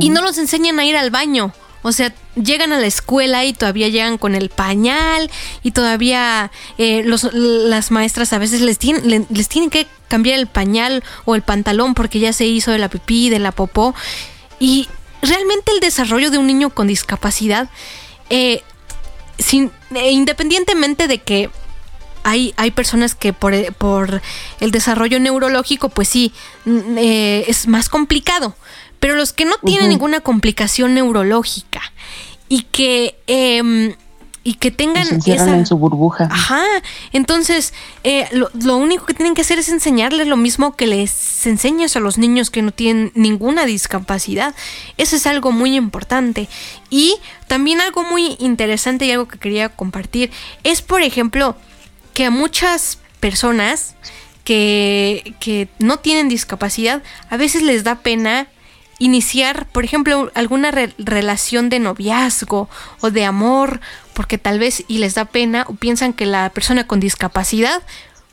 [0.00, 1.52] y no los enseñan a ir al baño
[1.82, 5.30] O sea, llegan a la escuela y todavía llegan con el pañal
[5.62, 11.04] y todavía eh, las maestras a veces les tienen, les tienen que cambiar el pañal
[11.24, 13.94] o el pantalón porque ya se hizo de la pipí, de la popó.
[14.58, 14.88] Y
[15.22, 17.68] realmente el desarrollo de un niño con discapacidad,
[18.30, 18.62] eh,
[19.38, 21.50] sin, eh, independientemente de que
[22.24, 24.20] hay, hay, personas que por, por,
[24.60, 26.32] el desarrollo neurológico, pues sí,
[26.66, 28.54] es más complicado.
[29.00, 31.80] Pero los que no tienen ninguna complicación neurológica
[32.48, 33.94] y que em,
[34.48, 36.28] y que tengan se esa en su burbuja.
[36.30, 36.64] Ajá.
[37.12, 41.96] Entonces, eh, lo, único que tienen que hacer es enseñarles lo mismo que les enseñas
[41.96, 44.54] a los niños que no tienen ninguna discapacidad.
[44.96, 46.48] Eso es algo muy importante.
[46.88, 50.30] Y también algo muy interesante y algo que quería compartir
[50.64, 51.54] es, por ejemplo,
[52.14, 53.96] que a muchas personas
[54.44, 58.48] que, que no tienen discapacidad, a veces les da pena
[58.98, 62.68] iniciar, por ejemplo, alguna relación de noviazgo
[63.00, 63.80] o de amor,
[64.14, 67.82] porque tal vez y les da pena o piensan que la persona con discapacidad,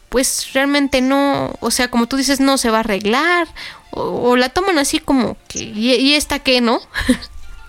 [0.09, 3.47] pues realmente no, o sea, como tú dices, no se va a arreglar,
[3.91, 6.79] o, la toman así como que, ¿y, esta qué, no?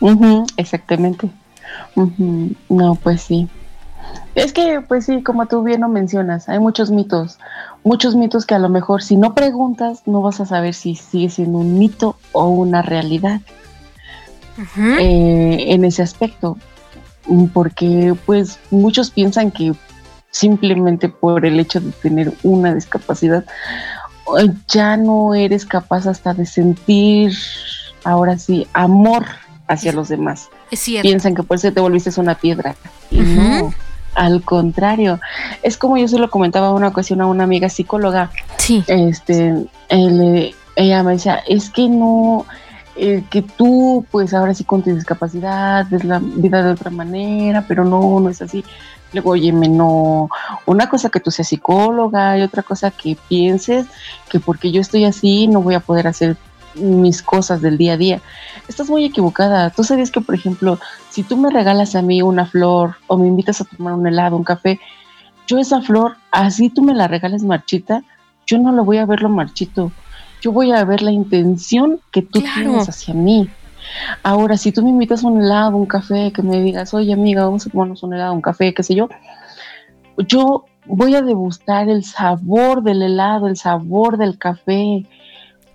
[0.57, 1.29] exactamente.
[2.69, 3.49] No, pues sí.
[4.35, 7.39] Es que, pues sí, como tú bien lo mencionas, hay muchos mitos,
[7.85, 11.31] muchos mitos que a lo mejor si no preguntas no vas a saber si sigue
[11.31, 13.41] siendo un mito o una realidad
[14.99, 16.59] eh, en ese aspecto,
[17.55, 19.73] porque pues muchos piensan que
[20.31, 23.47] simplemente por el hecho de tener una discapacidad
[24.69, 27.33] ya no eres capaz hasta de sentir,
[28.05, 29.25] ahora sí, amor
[29.67, 30.49] hacia los demás.
[31.03, 32.77] Piensan que por eso te volviste una piedra.
[33.11, 33.73] Y no
[34.17, 35.21] al contrario,
[35.63, 38.31] es como yo se lo comentaba una ocasión a una amiga psicóloga.
[38.57, 38.83] Sí.
[38.89, 42.47] Este, ella me decía, es que no,
[42.97, 47.65] eh, que tú, pues ahora sí con tu discapacidad, ves la vida de otra manera,
[47.69, 48.65] pero no, no es así.
[49.13, 50.29] Luego, oye, no,
[50.65, 53.87] una cosa que tú seas psicóloga y otra cosa que pienses
[54.29, 56.37] que porque yo estoy así no voy a poder hacer
[56.77, 58.21] mis cosas del día a día.
[58.69, 59.71] Estás muy equivocada.
[59.71, 60.79] Tú sabías que, por ejemplo,
[61.11, 64.37] si tú me regalas a mí una flor o me invitas a tomar un helado,
[64.37, 64.81] un café,
[65.47, 68.03] yo esa flor, así tú me la regales marchita,
[68.47, 69.93] yo no lo voy a ver lo marchito.
[70.41, 73.49] Yo voy a ver la intención que tú tienes hacia mí.
[74.23, 77.45] Ahora, si tú me invitas a un helado, un café, que me digas, oye amiga,
[77.45, 79.09] vamos a tomarnos un helado, un café, qué sé yo,
[80.19, 85.05] yo voy a degustar el sabor del helado, el sabor del café,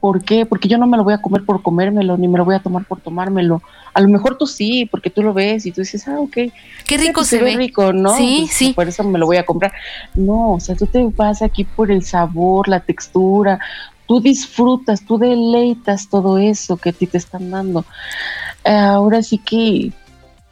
[0.01, 0.47] ¿Por qué?
[0.47, 2.59] Porque yo no me lo voy a comer por comérmelo, ni me lo voy a
[2.59, 3.61] tomar por tomármelo.
[3.93, 6.37] A lo mejor tú sí, porque tú lo ves y tú dices, ah, ok.
[6.87, 7.55] Qué rico se, ve.
[7.55, 8.17] rico, ¿no?
[8.17, 8.73] Sí, sí.
[8.73, 9.71] Por eso me lo voy a comprar.
[10.15, 13.59] No, o sea, tú te vas aquí por el sabor, la textura.
[14.07, 17.85] Tú disfrutas, tú deleitas todo eso que a ti te están dando.
[18.65, 19.93] ahora sí que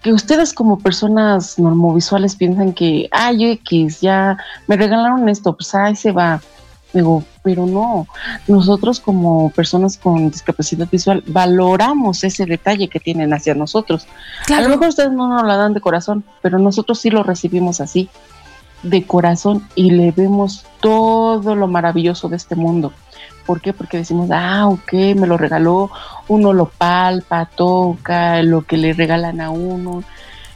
[0.02, 4.38] que ustedes como personas normovisuales piensan que, ay, X, ya
[4.68, 6.41] me regalaron esto, pues ahí se va.
[6.92, 8.08] Digo, pero no,
[8.48, 14.08] nosotros como personas con discapacidad visual valoramos ese detalle que tienen hacia nosotros.
[14.52, 17.80] A lo mejor ustedes no nos la dan de corazón, pero nosotros sí lo recibimos
[17.80, 18.10] así,
[18.82, 22.92] de corazón, y le vemos todo lo maravilloso de este mundo.
[23.46, 23.72] ¿Por qué?
[23.72, 25.92] Porque decimos, ah, ok, me lo regaló,
[26.28, 30.04] uno lo palpa, toca, lo que le regalan a uno,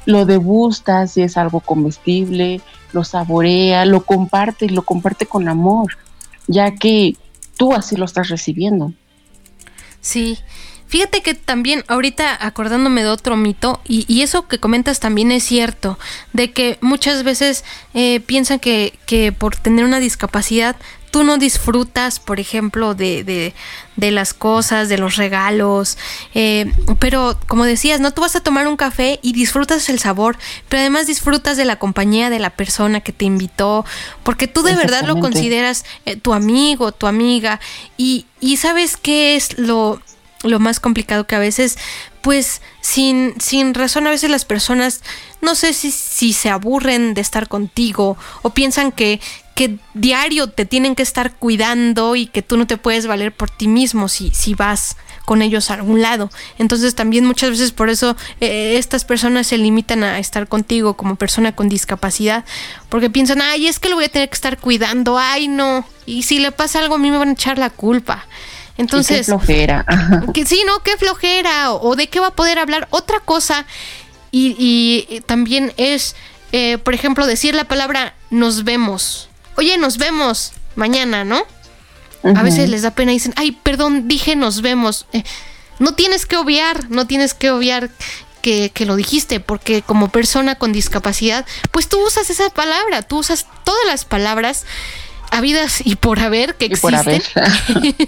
[0.06, 2.60] lo degusta si es algo comestible,
[2.92, 5.98] lo saborea, lo comparte y lo comparte con amor
[6.48, 7.16] ya que
[7.58, 8.94] tú así lo estás recibiendo.
[10.02, 10.39] Sí.
[10.88, 15.98] Fíjate que también ahorita acordándome de otro mito, y, eso que comentas también es cierto,
[16.34, 17.64] de que muchas veces
[17.96, 20.76] eh, piensan que, que por tener una discapacidad
[21.14, 23.53] tú no disfrutas, por ejemplo, de, de,
[23.97, 25.99] de las cosas, de los regalos,
[26.34, 30.39] eh, pero como decías, no, tú vas a tomar un café y disfrutas el sabor,
[30.70, 33.86] pero además disfrutas de la compañía de la persona que te invitó,
[34.24, 37.59] porque tú de verdad lo consideras eh, tu amigo, tu amiga,
[37.95, 40.01] y, y sabes qué es lo,
[40.41, 41.78] lo más complicado que a veces
[42.22, 45.01] pues sin, sin razón a veces las personas
[45.41, 49.20] no sé si, si se aburren de estar contigo o piensan que,
[49.56, 53.49] que diario te tienen que estar cuidando y que tú no te puedes valer por
[53.49, 56.30] ti mismo si, si vas con ellos a algún lado.
[56.58, 61.16] Entonces también muchas veces por eso eh, estas personas se limitan a estar contigo como
[61.16, 62.45] persona con discapacidad,
[62.89, 66.24] porque piensan, ay, es que lo voy a tener que estar cuidando, ay, no, y
[66.24, 68.26] si le pasa algo a mí me van a echar la culpa.
[68.76, 69.86] Entonces, qué flojera.
[70.34, 72.88] Que, sí, no, qué flojera, o, de qué va a poder hablar.
[72.89, 73.68] Otra cosa,
[74.32, 76.16] y, y también es,
[76.51, 81.45] eh, por ejemplo, decir la palabra nos vemos oye, nos vemos mañana, ¿no?
[82.24, 85.08] A veces les da pena y dicen, ay, perdón, dije nos vemos.
[85.12, 85.24] Eh,
[85.80, 87.89] no tienes que obviar, no tienes que obviar
[88.41, 93.18] que, que, lo dijiste, porque como persona con discapacidad, pues tú usas esa palabra, tú
[93.18, 94.66] usas todas las palabras
[95.34, 97.22] habidas y por haber que existen.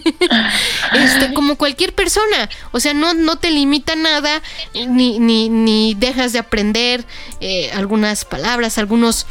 [0.93, 2.50] este, como cualquier persona.
[2.72, 4.41] O sea, no, no te limita nada,
[4.74, 7.06] ni, ni, ni dejas de aprender
[7.41, 9.26] eh, algunas palabras, algunos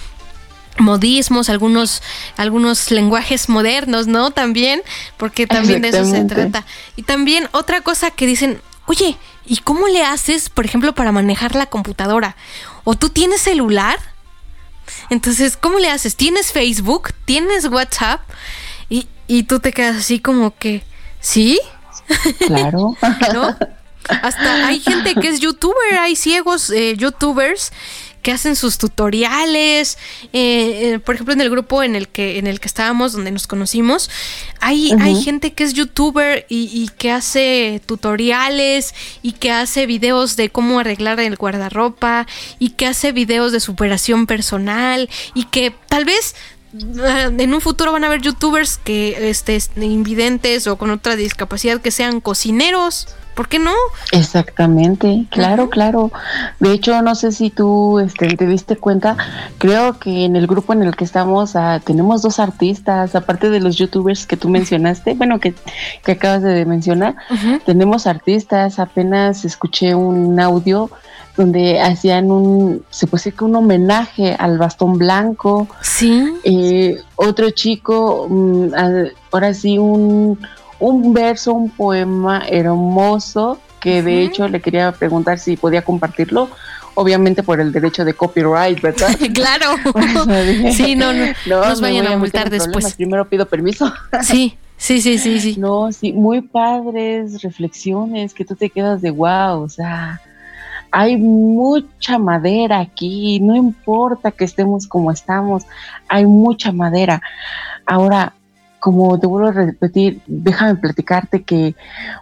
[0.79, 2.03] modismos, algunos,
[2.37, 4.31] algunos lenguajes modernos, ¿no?
[4.31, 4.83] También,
[5.17, 6.65] porque también de eso se trata.
[6.97, 9.17] Y también otra cosa que dicen, oye,
[9.47, 12.37] ¿y cómo le haces, por ejemplo, para manejar la computadora?
[12.85, 13.99] ¿O tú tienes celular?
[15.11, 16.17] Entonces, ¿cómo le haces?
[16.17, 17.13] ¿Tienes Facebook?
[17.25, 18.21] ¿Tienes WhatsApp?
[18.89, 20.83] Y, y tú te quedas así como que,
[21.21, 21.61] ¿sí?
[22.47, 22.97] Claro.
[23.33, 23.57] ¿No?
[24.09, 27.73] Hasta hay gente que es youtuber, hay ciegos eh, youtubers
[28.25, 29.99] que hacen sus tutoriales.
[30.33, 33.31] Eh, eh, por ejemplo, en el grupo en el que, en el que estábamos, donde
[33.31, 34.11] nos conocimos,
[34.61, 40.49] hay, hay gente que es youtuber y, que hace tutoriales y que hace videos de
[40.49, 42.27] cómo arreglar el guardarropa
[42.59, 46.35] y que hace videos de superación personal y que tal vez
[46.75, 51.91] en un futuro van a haber youtubers que este, invidentes o con otra discapacidad que
[51.91, 53.09] sean cocineros.
[53.35, 53.73] ¿Por qué no?
[54.13, 56.13] Exactamente, claro, claro.
[56.61, 59.17] De hecho, no sé si tú este, te diste cuenta,
[59.59, 63.59] creo que en el grupo en el que estamos ah, tenemos dos artistas, aparte de
[63.59, 65.53] los youtubers que tú mencionaste, bueno, que,
[66.05, 67.17] que acabas de mencionar,
[67.67, 70.89] tenemos artistas, apenas escuché un audio
[71.37, 75.67] donde hacían un, se puede decir que un homenaje al bastón blanco.
[75.83, 76.33] Sí.
[76.45, 78.69] Eh, otro chico, mm,
[79.33, 80.39] ahora sí, un
[80.85, 86.51] un verso, un poema hermoso que de hecho le quería preguntar si podía compartirlo.
[86.97, 89.17] Obviamente por el derecho de copyright, ¿verdad?
[89.35, 89.75] claro.
[90.73, 92.95] sí, no, no, nos vayan a multar después.
[92.95, 93.93] Primero pido permiso.
[94.23, 95.57] sí, sí, sí, sí, sí.
[95.59, 100.21] No, sí, muy padres reflexiones que tú te quedas de wow, o sea,
[100.97, 105.65] hay mucha madera aquí, no importa que estemos como estamos,
[106.09, 107.21] hay mucha madera.
[107.85, 108.33] Ahora,
[108.79, 111.75] como te vuelvo a repetir, déjame platicarte que,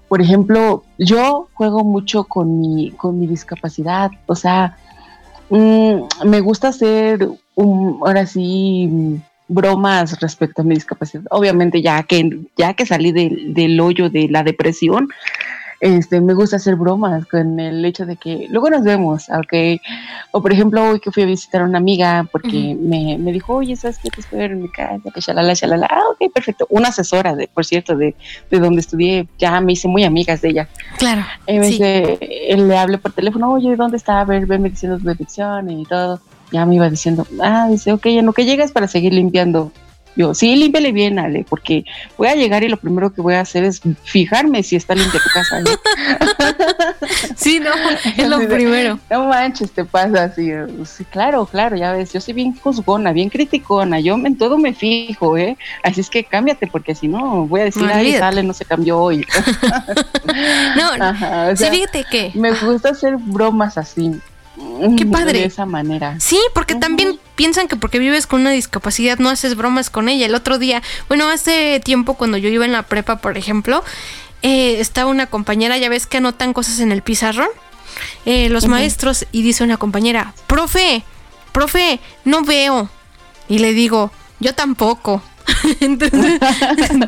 [0.09, 4.79] por ejemplo, yo juego mucho con mi, con mi discapacidad, o sea,
[5.51, 11.25] mm, me gusta hacer, ahora sí, bromas respecto a mi discapacidad.
[11.31, 15.09] Obviamente ya que, ya que salí del hoyo de la depresión,
[15.83, 19.80] este, me gusta hacer bromas con el hecho de que luego nos vemos, ¿ok?
[20.30, 23.55] O por ejemplo, hoy que fui a visitar a una amiga porque me, me, dijo,
[23.55, 24.09] oye, ¿sabes qué?
[24.09, 25.89] Te espero en mi casa, que shalala, shalala.
[25.91, 26.68] Ah, ok, perfecto.
[26.70, 28.14] Una asesora, de, por cierto, de,
[28.49, 30.68] de donde estudié, ya me hice muy amigas de ella.
[30.99, 31.22] Claro.
[31.49, 32.16] Y me dice,
[32.57, 34.20] le hablé por teléfono, oye, ¿dónde está?
[34.20, 36.20] A ver, venme diciendo su ficción y todo.
[36.53, 39.72] Ya me iba diciendo, ah, dice, ok, en lo que llegas para seguir limpiando
[40.14, 41.84] yo, sí, límpiale bien, Ale, porque
[42.18, 45.20] voy a llegar y lo primero que voy a hacer es fijarme si está limpia
[45.20, 45.62] tu casa.
[47.36, 47.70] sí, no,
[48.16, 48.98] es lo primero.
[49.10, 50.50] No manches, te pasa así.
[50.84, 54.74] Sí, claro, claro, ya ves, yo soy bien juzgona, bien criticona, yo en todo me
[54.74, 55.56] fijo, ¿eh?
[55.82, 58.98] Así es que cámbiate, porque si no, voy a decir, ay, sale, no se cambió
[58.98, 59.26] hoy.
[60.76, 62.32] no, sí, fíjate que...
[62.34, 64.20] Me gusta hacer bromas así.
[64.96, 65.40] Qué padre.
[65.40, 66.18] De esa manera.
[66.20, 70.26] Sí, porque también piensan que porque vives con una discapacidad no haces bromas con ella.
[70.26, 73.84] El otro día, bueno, hace tiempo cuando yo iba en la prepa, por ejemplo,
[74.42, 77.48] eh, estaba una compañera, ya ves que anotan cosas en el pizarrón,
[78.26, 81.04] eh, los maestros, y dice una compañera, profe,
[81.52, 82.90] profe, no veo.
[83.48, 84.10] Y le digo,
[84.40, 85.22] yo tampoco.
[85.80, 86.40] Entonces,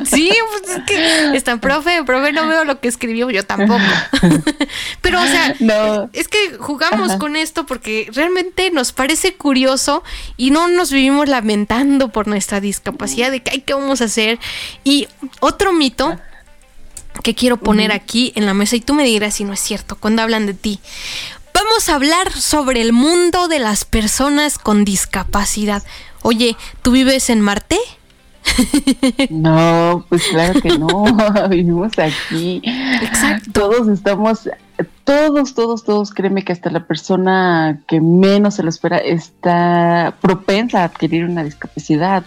[0.10, 3.80] sí, pues es que está, profe, profe, no veo lo que escribió, yo tampoco.
[5.00, 5.54] Pero, o sea,
[6.12, 10.02] es que jugamos con esto porque realmente nos parece curioso
[10.36, 14.38] y no nos vivimos lamentando por nuestra discapacidad de que, hay ¿qué vamos a hacer?
[14.82, 15.08] Y
[15.40, 16.18] otro mito
[17.22, 19.96] que quiero poner aquí en la mesa y tú me dirás si no es cierto
[19.96, 20.80] cuando hablan de ti.
[21.54, 25.84] Vamos a hablar sobre el mundo de las personas con discapacidad.
[26.22, 27.78] Oye, ¿tú vives en Marte?
[29.30, 31.04] No, pues claro que no,
[31.48, 32.62] vivimos aquí.
[32.64, 33.50] Exacto.
[33.52, 34.48] Todos estamos,
[35.04, 40.82] todos, todos, todos, créeme que hasta la persona que menos se lo espera está propensa
[40.82, 42.24] a adquirir una discapacidad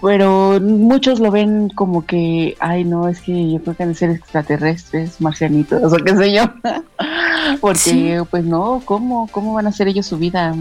[0.00, 3.94] pero muchos lo ven como que, ay, no, es que yo creo que han de
[3.94, 6.44] ser extraterrestres, marcianitos, o qué sé yo.
[7.60, 10.54] Porque, pues no, ¿cómo, ¿cómo van a hacer ellos su vida?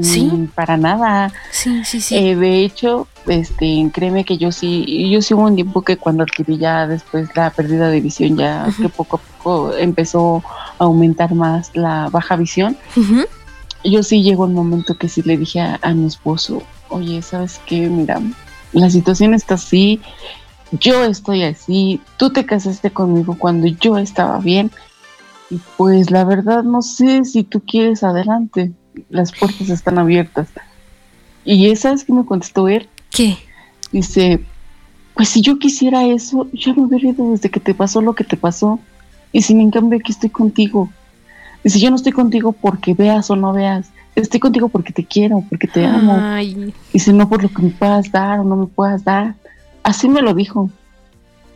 [0.00, 0.24] Sí.
[0.24, 1.32] Mm, para nada.
[1.50, 2.16] Sí, sí, sí.
[2.16, 6.24] Eh, de hecho, este, créeme que yo sí, yo sí hubo un tiempo que cuando
[6.24, 10.42] adquirí ya después la pérdida de visión, ya que poco a poco empezó
[10.78, 12.76] a aumentar más la baja visión.
[13.84, 17.60] Yo sí llegó un momento que sí le dije a, a mi esposo, oye, ¿sabes
[17.66, 17.88] qué?
[17.88, 18.20] Mira,
[18.74, 20.00] la situación está así,
[20.80, 24.70] yo estoy así, tú te casaste conmigo cuando yo estaba bien
[25.76, 28.72] pues la verdad no sé si tú quieres adelante.
[29.10, 30.48] Las puertas están abiertas.
[31.44, 32.88] Y ¿sabes qué me contestó él?
[33.10, 33.36] ¿Qué?
[33.92, 34.40] Dice,
[35.14, 38.24] pues si yo quisiera eso, ya me hubiera ido desde que te pasó lo que
[38.24, 38.78] te pasó.
[39.32, 40.90] Y si en cambio aquí estoy contigo.
[41.62, 43.88] Dice, yo no estoy contigo porque veas o no veas.
[44.14, 46.16] Estoy contigo porque te quiero, porque te amo.
[46.20, 49.34] Ay, Dice, no por lo que me puedas dar o no me puedas dar.
[49.82, 50.70] Así me lo dijo.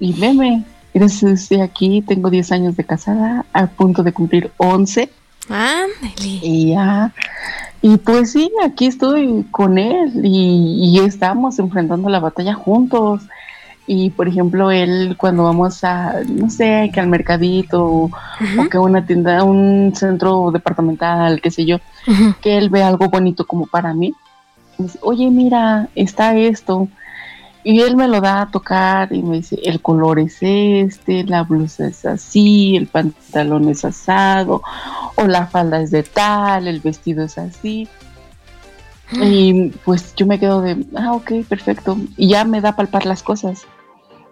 [0.00, 5.10] Y veme, gracias, estoy aquí, tengo 10 años de casada, a punto de cumplir 11.
[5.48, 6.40] ándale.
[6.42, 7.12] Y ya,
[7.80, 13.22] y pues sí, aquí estoy con él y, y estamos enfrentando la batalla juntos.
[13.90, 18.10] Y por ejemplo, él cuando vamos a, no sé, que al mercadito o,
[18.70, 21.78] que a una tienda, un centro departamental, qué sé yo,
[22.42, 24.12] que él ve algo bonito como para mí.
[24.76, 26.86] Me dice, oye, mira, está esto.
[27.64, 31.44] Y él me lo da a tocar y me dice, el color es este, la
[31.44, 34.62] blusa es así, el pantalón es asado,
[35.14, 37.88] o la falda es de tal, el vestido es así.
[39.12, 41.96] Y pues yo me quedo de, ah, ok, perfecto.
[42.18, 43.62] Y ya me da palpar las cosas.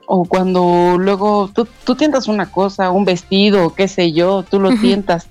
[0.07, 4.71] O cuando luego tú, tú tientas una cosa, un vestido, qué sé yo, tú lo
[4.71, 4.81] Ujú.
[4.81, 5.27] tientas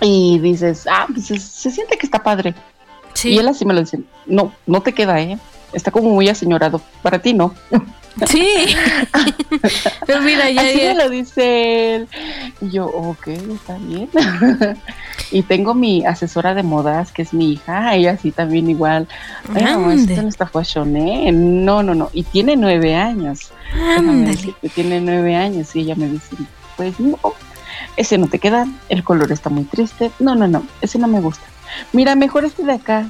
[0.00, 2.54] y dices, ah, pues se, se siente que está padre.
[3.14, 5.38] Sí, Y él así me lo dice, no, no te queda, ¿eh?
[5.72, 6.80] Está como muy aseñorado.
[7.02, 7.54] Para ti no.
[8.26, 8.46] Sí.
[10.06, 12.08] Pero mira, ya, Así ya- me lo dice él.
[12.60, 14.08] Y yo, ok, está bien.
[15.30, 19.08] y tengo mi asesora de modas, que es mi hija, ella sí también igual.
[19.54, 21.30] Ay, esto no está fashion, ¿eh?
[21.32, 22.10] No, no, no.
[22.12, 23.50] Y tiene nueve años.
[24.74, 26.36] Tiene nueve años y ella me dice,
[26.76, 27.18] pues no,
[27.96, 31.20] ese no te queda, el color está muy triste, no, no, no, ese no me
[31.20, 31.44] gusta.
[31.92, 33.08] Mira, mejor este de acá.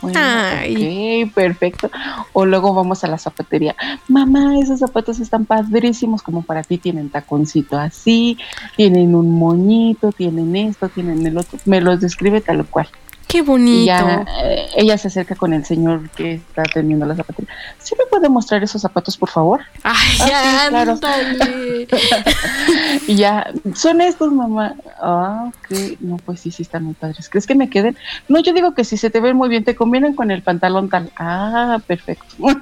[0.00, 1.24] Bueno, Ay.
[1.26, 1.90] ok, perfecto.
[2.32, 3.76] O luego vamos a la zapatería.
[4.08, 8.38] Mamá, esos zapatos están padrísimos, como para ti tienen taconcito así,
[8.76, 11.58] tienen un moñito, tienen esto, tienen el otro.
[11.64, 12.88] Me los describe tal cual.
[13.30, 13.82] Qué bonito.
[13.82, 17.52] Y ya eh, ella se acerca con el señor que está atendiendo la zapatería.
[17.78, 19.60] ¿Sí me puede mostrar esos zapatos, por favor?
[19.84, 20.98] Ay, Ah, claro.
[23.06, 24.74] Y ya, son estos, mamá.
[25.00, 25.76] Ah, ok.
[26.00, 27.28] No, pues sí, sí están muy padres.
[27.28, 27.96] ¿Crees que me queden?
[28.28, 30.88] No, yo digo que si se te ven muy bien, te combinan con el pantalón
[30.88, 31.10] tal.
[31.16, 32.24] Ah, perfecto.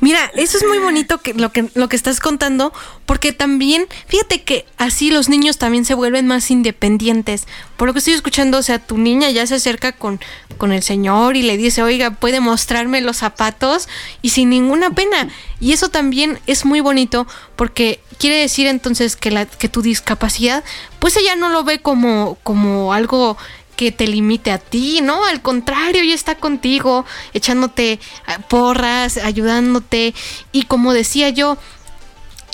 [0.00, 2.72] Mira, eso es muy bonito que lo que lo que estás contando,
[3.06, 7.46] porque también, fíjate que así los niños también se vuelven más independientes.
[7.76, 10.20] Por lo que estoy escuchando, o sea, tu niña ya se acerca con,
[10.56, 13.88] con el señor y le dice, oiga, puede mostrarme los zapatos
[14.22, 15.28] y sin ninguna pena.
[15.60, 17.26] Y eso también es muy bonito
[17.56, 20.64] porque quiere decir entonces que la, que tu discapacidad,
[20.98, 23.36] pues ella no lo ve como, como algo
[23.76, 25.24] que te limite a ti, ¿no?
[25.24, 30.14] Al contrario, ella está contigo, echándote ah, porras, ayudándote.
[30.52, 31.58] Y como decía yo,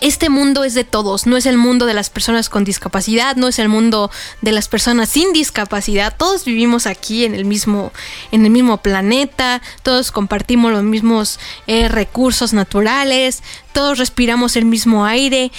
[0.01, 3.49] este mundo es de todos, no es el mundo de las personas con discapacidad, no
[3.49, 4.11] es el mundo
[4.43, 6.15] de las personas sin discapacidad.
[6.17, 7.93] Todos vivimos aquí en el mismo,
[8.31, 13.43] en el mismo planeta, todos compartimos los mismos eh, recursos naturales,
[13.73, 15.51] todos respiramos el mismo aire.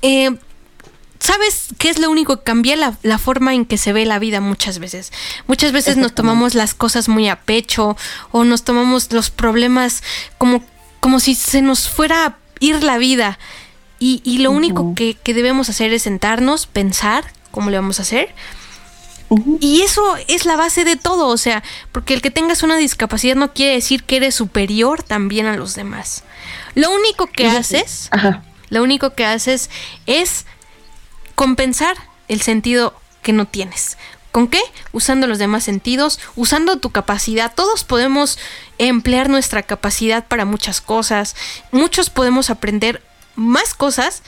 [0.00, 0.30] Eh,
[1.26, 2.76] ¿Sabes qué es lo único que cambia?
[2.76, 5.12] La, la, forma en que se ve la vida muchas veces.
[5.48, 7.96] Muchas veces nos tomamos las cosas muy a pecho
[8.30, 10.04] o nos tomamos los problemas
[10.38, 10.62] como,
[11.00, 13.40] como si se nos fuera a ir la vida.
[13.98, 14.56] Y, y lo uh -huh.
[14.56, 18.32] único que, que, debemos hacer es sentarnos, pensar cómo le vamos a hacer.
[19.28, 19.58] Uh -huh.
[19.60, 23.34] Y eso es la base de todo, o sea, porque el que tengas una discapacidad
[23.34, 26.22] no quiere decir que eres superior también a los demás.
[26.76, 28.44] Lo único que haces, Ajá.
[28.70, 29.70] lo único que haces
[30.06, 30.46] es
[31.36, 33.96] compensar el sentido que no tienes.
[34.32, 34.60] ¿Con qué?
[34.92, 37.54] Usando los demás sentidos, usando tu capacidad.
[37.54, 38.38] Todos podemos
[38.78, 41.36] emplear nuestra capacidad para muchas cosas.
[41.72, 43.02] Muchos podemos aprender
[43.34, 44.22] más cosas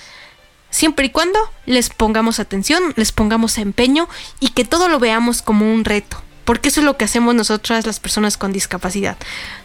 [0.71, 4.09] siempre y cuando les pongamos atención, les pongamos empeño
[4.41, 6.23] y que todo lo veamos como un reto.
[6.45, 9.19] Porque eso es lo que hacemos nosotras las personas con discapacidad.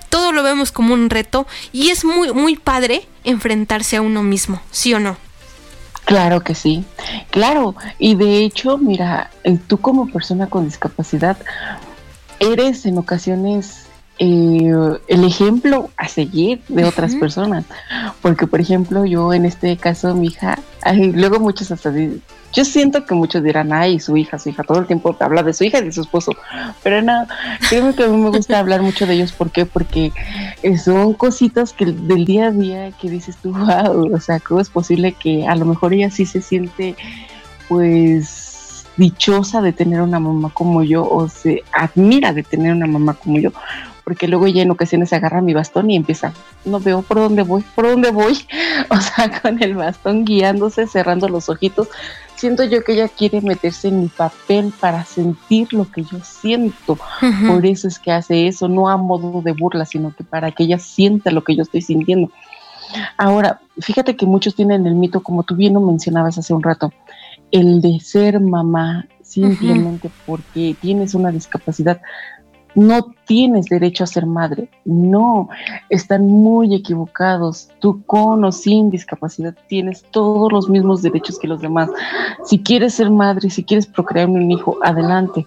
[0.10, 4.62] Todo lo vemos como un reto y es muy, muy padre enfrentarse a uno mismo,
[4.72, 5.18] ¿sí o no?
[6.06, 6.84] Claro que sí,
[7.32, 7.76] claro.
[7.98, 9.32] Y de hecho, mira,
[9.68, 11.38] tú como persona con discapacidad
[12.40, 13.88] eres en ocasiones
[14.20, 14.72] eh,
[15.08, 17.20] el ejemplo a seguir de otras uh -huh.
[17.20, 17.66] personas.
[18.22, 21.92] Porque, por ejemplo, yo en este caso, mi hija, ay, luego muchos hasta
[22.54, 25.54] yo siento que muchos dirán, ay, su hija, su hija, todo el tiempo habla de
[25.54, 26.34] su hija y de su esposo.
[26.84, 27.26] Pero no,
[27.68, 29.32] créeme que a mí me gusta hablar mucho de ellos.
[29.32, 29.66] ¿Por qué?
[29.66, 30.12] Porque
[30.84, 34.70] son cositas que del día a día que dices tú, wow, o sea, ¿cómo es
[34.70, 36.96] posible que a lo mejor ella sí se siente,
[37.68, 43.16] pues, dichosa de tener una mamá como yo o se admira de tener una mamá
[43.16, 43.52] como yo?
[44.04, 46.34] porque luego ella en ocasiones agarra mi bastón y empieza,
[46.66, 48.38] no veo por dónde voy, por dónde voy,
[48.90, 51.88] o sea, con el bastón guiándose, cerrando los ojitos,
[52.44, 56.98] siento yo que ella quiere meterse en mi papel para sentir lo que yo siento.
[57.48, 60.64] Por eso es que hace eso, no a modo de burla, sino que para que
[60.64, 62.30] ella sienta lo que yo estoy sintiendo.
[63.18, 66.92] Ahora, fíjate que muchos tienen el mito, como tú bien lo mencionabas hace un rato,
[67.50, 72.02] el de ser mamá simplemente porque tienes una discapacidad
[72.76, 74.70] no tienes derecho a ser madre.
[74.86, 75.50] No,
[75.90, 77.70] están muy equivocados.
[77.80, 81.90] Tú con o sin discapacidad tienes todos los mismos derechos que los demás.
[82.46, 85.46] Si quieres ser madre, si quieres procrear un hijo, adelante.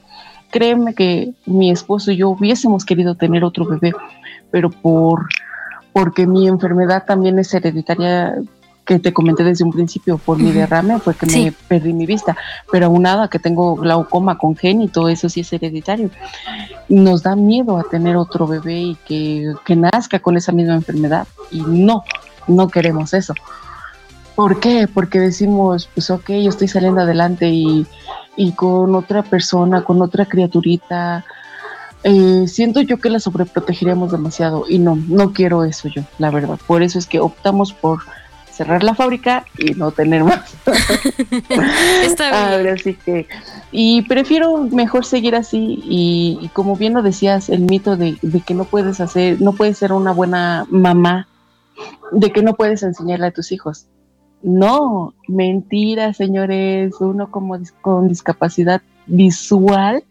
[0.51, 3.93] Créeme que mi esposo y yo hubiésemos querido tener otro bebé,
[4.51, 5.27] pero por
[5.93, 8.37] porque mi enfermedad también es hereditaria
[8.87, 12.37] que te comenté desde un principio por mi derrame fue que me perdí mi vista,
[12.70, 16.09] pero aunado a que tengo glaucoma congénito, eso sí es hereditario.
[16.89, 21.26] Nos da miedo a tener otro bebé y que, que nazca con esa misma enfermedad
[21.51, 22.05] y no,
[22.47, 23.34] no queremos eso.
[24.37, 24.87] ¿Por qué?
[24.93, 27.87] Porque decimos, pues ok, yo estoy saliendo adelante y,
[28.37, 31.24] y con otra persona, con otra criaturita,
[32.05, 36.57] eh, siento yo que la sobreprotegeríamos demasiado y no, no quiero eso yo, la verdad.
[36.66, 38.01] Por eso es que optamos por
[38.57, 40.55] cerrar la fábrica y no tener más.
[42.03, 42.69] Está bien.
[42.69, 43.27] Ahora sí que,
[43.71, 48.65] y prefiero mejor seguir así y, como bien lo decías, el mito de, que no
[48.65, 51.29] puedes hacer, no puedes ser una buena mamá,
[52.13, 53.87] de que no puedes enseñarle a tus hijos.
[54.43, 60.05] No, mentira, señores, uno como con discapacidad visual,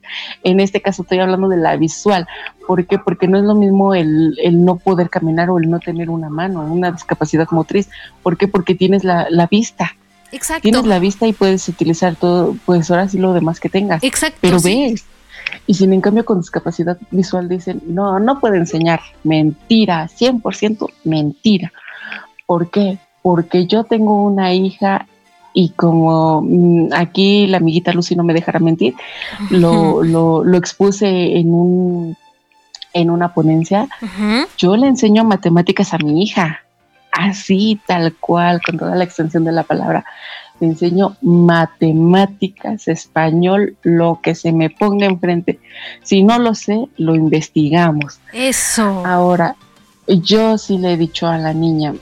[0.43, 2.27] en este caso estoy hablando de la visual,
[2.67, 2.97] ¿por qué?
[2.97, 6.61] Porque no es lo mismo el, no poder caminar o el no tener una mano,
[6.61, 7.89] una discapacidad motriz,
[8.23, 8.47] ¿por qué?
[8.47, 9.95] Porque tienes la, vista.
[10.31, 10.63] Exacto.
[10.63, 14.03] Tienes la vista y puedes utilizar todo, pues ahora sí lo demás que tengas.
[14.03, 14.39] Exacto.
[14.41, 15.05] Pero ves.
[15.67, 19.01] Y sin en cambio con discapacidad visual dicen, no, no puede enseñar.
[19.23, 21.71] Mentira, 100% mentira.
[22.45, 22.97] ¿Por qué?
[23.21, 25.07] Porque yo tengo una hija
[25.55, 28.93] y como mm, aquí la amiguita Lucy no me dejará mentir,
[29.49, 32.17] lo, lo, lo expuse en un
[32.93, 33.89] en una ponencia,
[34.57, 36.61] yo le enseño matemáticas a mi hija,
[37.11, 40.05] así tal cual, con toda la extensión de la palabra.
[40.61, 45.59] Le enseño matemáticas, español, lo que se me ponga enfrente.
[46.03, 48.21] Si no lo sé, lo investigamos.
[48.31, 49.05] Eso.
[49.05, 49.57] Ahora,
[50.07, 51.95] yo sí le he dicho a la niña,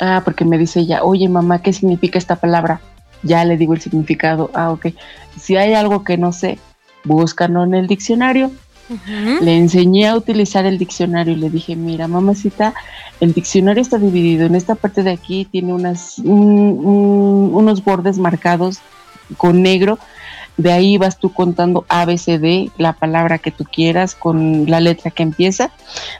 [0.00, 2.80] Ah, porque me dice ella, oye mamá, ¿qué significa esta palabra?
[3.22, 4.50] Ya le digo el significado.
[4.54, 4.88] Ah, ok.
[5.38, 6.58] Si hay algo que no sé,
[7.04, 8.50] búscalo en el diccionario.
[9.42, 12.72] Le enseñé a utilizar el diccionario y le dije, mira, mamacita,
[13.20, 14.46] el diccionario está dividido.
[14.46, 18.78] En esta parte de aquí tiene unas, unos bordes marcados
[19.36, 19.98] con negro
[20.58, 24.68] de ahí vas tú contando A, B, C, D, la palabra que tú quieras con
[24.68, 25.70] la letra que empieza.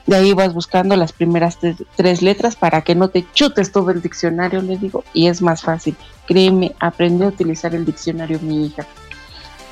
[0.06, 1.58] De ahí vas buscando las primeras
[1.96, 5.02] tres letras para que no te chutes todo el diccionario, le digo.
[5.12, 5.96] Y es más fácil.
[6.26, 8.86] Créeme, aprende a utilizar el diccionario mi hija.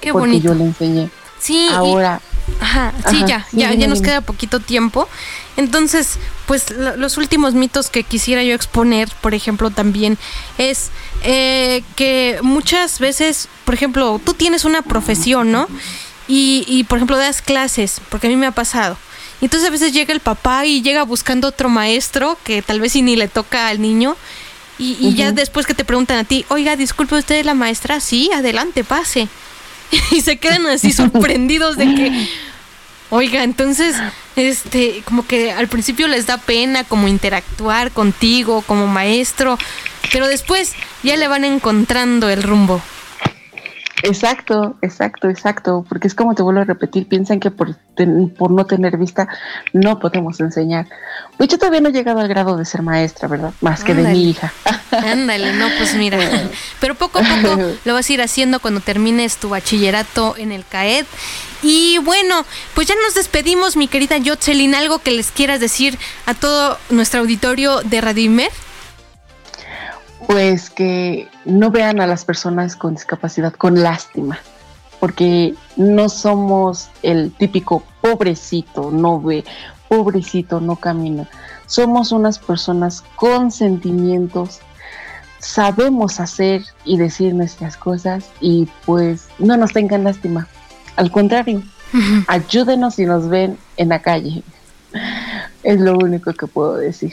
[0.00, 1.10] Qué porque yo le enseñé.
[1.38, 1.68] Sí.
[1.72, 2.20] Ahora.
[2.60, 5.08] Ajá, sí, ya, ya, ya nos queda poquito tiempo.
[5.56, 10.18] Entonces, pues los últimos mitos que quisiera yo exponer, por ejemplo, también
[10.58, 10.90] es
[11.22, 15.68] eh, que muchas veces, por ejemplo, tú tienes una profesión, ¿no?
[16.28, 18.98] Y, y, por ejemplo, das clases, porque a mí me ha pasado.
[19.40, 22.94] Y entonces a veces llega el papá y llega buscando otro maestro que tal vez
[22.96, 24.16] ni le toca al niño.
[24.78, 28.00] Y, y ya después que te preguntan a ti, oiga, disculpe, ¿usted es la maestra?
[28.00, 29.28] Sí, adelante, pase.
[30.10, 32.28] y se quedan así sorprendidos de que,
[33.10, 33.96] oiga, entonces,
[34.36, 39.58] este, como que al principio les da pena como interactuar contigo como maestro,
[40.12, 42.80] pero después ya le van encontrando el rumbo.
[44.02, 47.76] Exacto, exacto, exacto, porque es como te vuelvo a repetir, piensan que por,
[48.36, 49.26] por no tener vista
[49.72, 50.86] no podemos enseñar.
[51.38, 53.52] Pues yo todavía no he llegado al grado de ser maestra, ¿verdad?
[53.62, 54.52] Más que de mi hija.
[54.90, 56.18] Ándale, no, pues mira,
[56.80, 60.64] pero poco a poco lo vas a ir haciendo cuando termines tu bachillerato en el
[60.66, 61.06] CAED.
[61.62, 62.44] Y bueno,
[62.74, 67.20] pues ya nos despedimos, mi querida Yotzelin, algo que les quieras decir a todo nuestro
[67.20, 68.24] auditorio de Radio
[70.26, 74.38] pues que no vean a las personas con discapacidad con lástima,
[74.98, 79.44] porque no somos el típico pobrecito, no ve,
[79.88, 81.28] pobrecito, no camina.
[81.66, 84.60] Somos unas personas con sentimientos,
[85.38, 90.48] sabemos hacer y decir nuestras cosas y pues no nos tengan lástima.
[90.96, 91.62] Al contrario,
[92.26, 94.42] ayúdenos si nos ven en la calle.
[95.62, 97.12] Es lo único que puedo decir.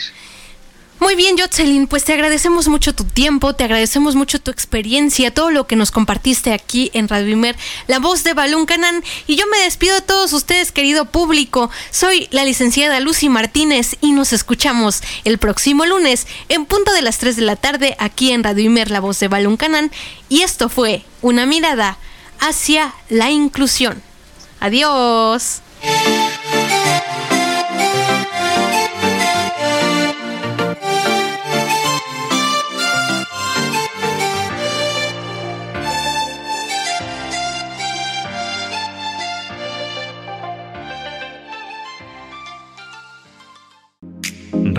[1.04, 5.52] Muy bien, Jocelyn, pues te agradecemos mucho tu tiempo, te agradecemos mucho tu experiencia, todo
[5.52, 9.04] lo que nos compartiste aquí en Radio Imer, la voz de Balún Canán.
[9.28, 11.70] Y yo me despido de todos ustedes, querido público.
[11.92, 17.18] Soy la licenciada Lucy Martínez y nos escuchamos el próximo lunes en punto de las
[17.18, 19.92] 3 de la tarde aquí en Radio Imer, la voz de Balún Canán.
[20.30, 21.98] Y esto fue una mirada
[22.40, 24.02] hacia la inclusión.
[24.62, 25.60] Adiós.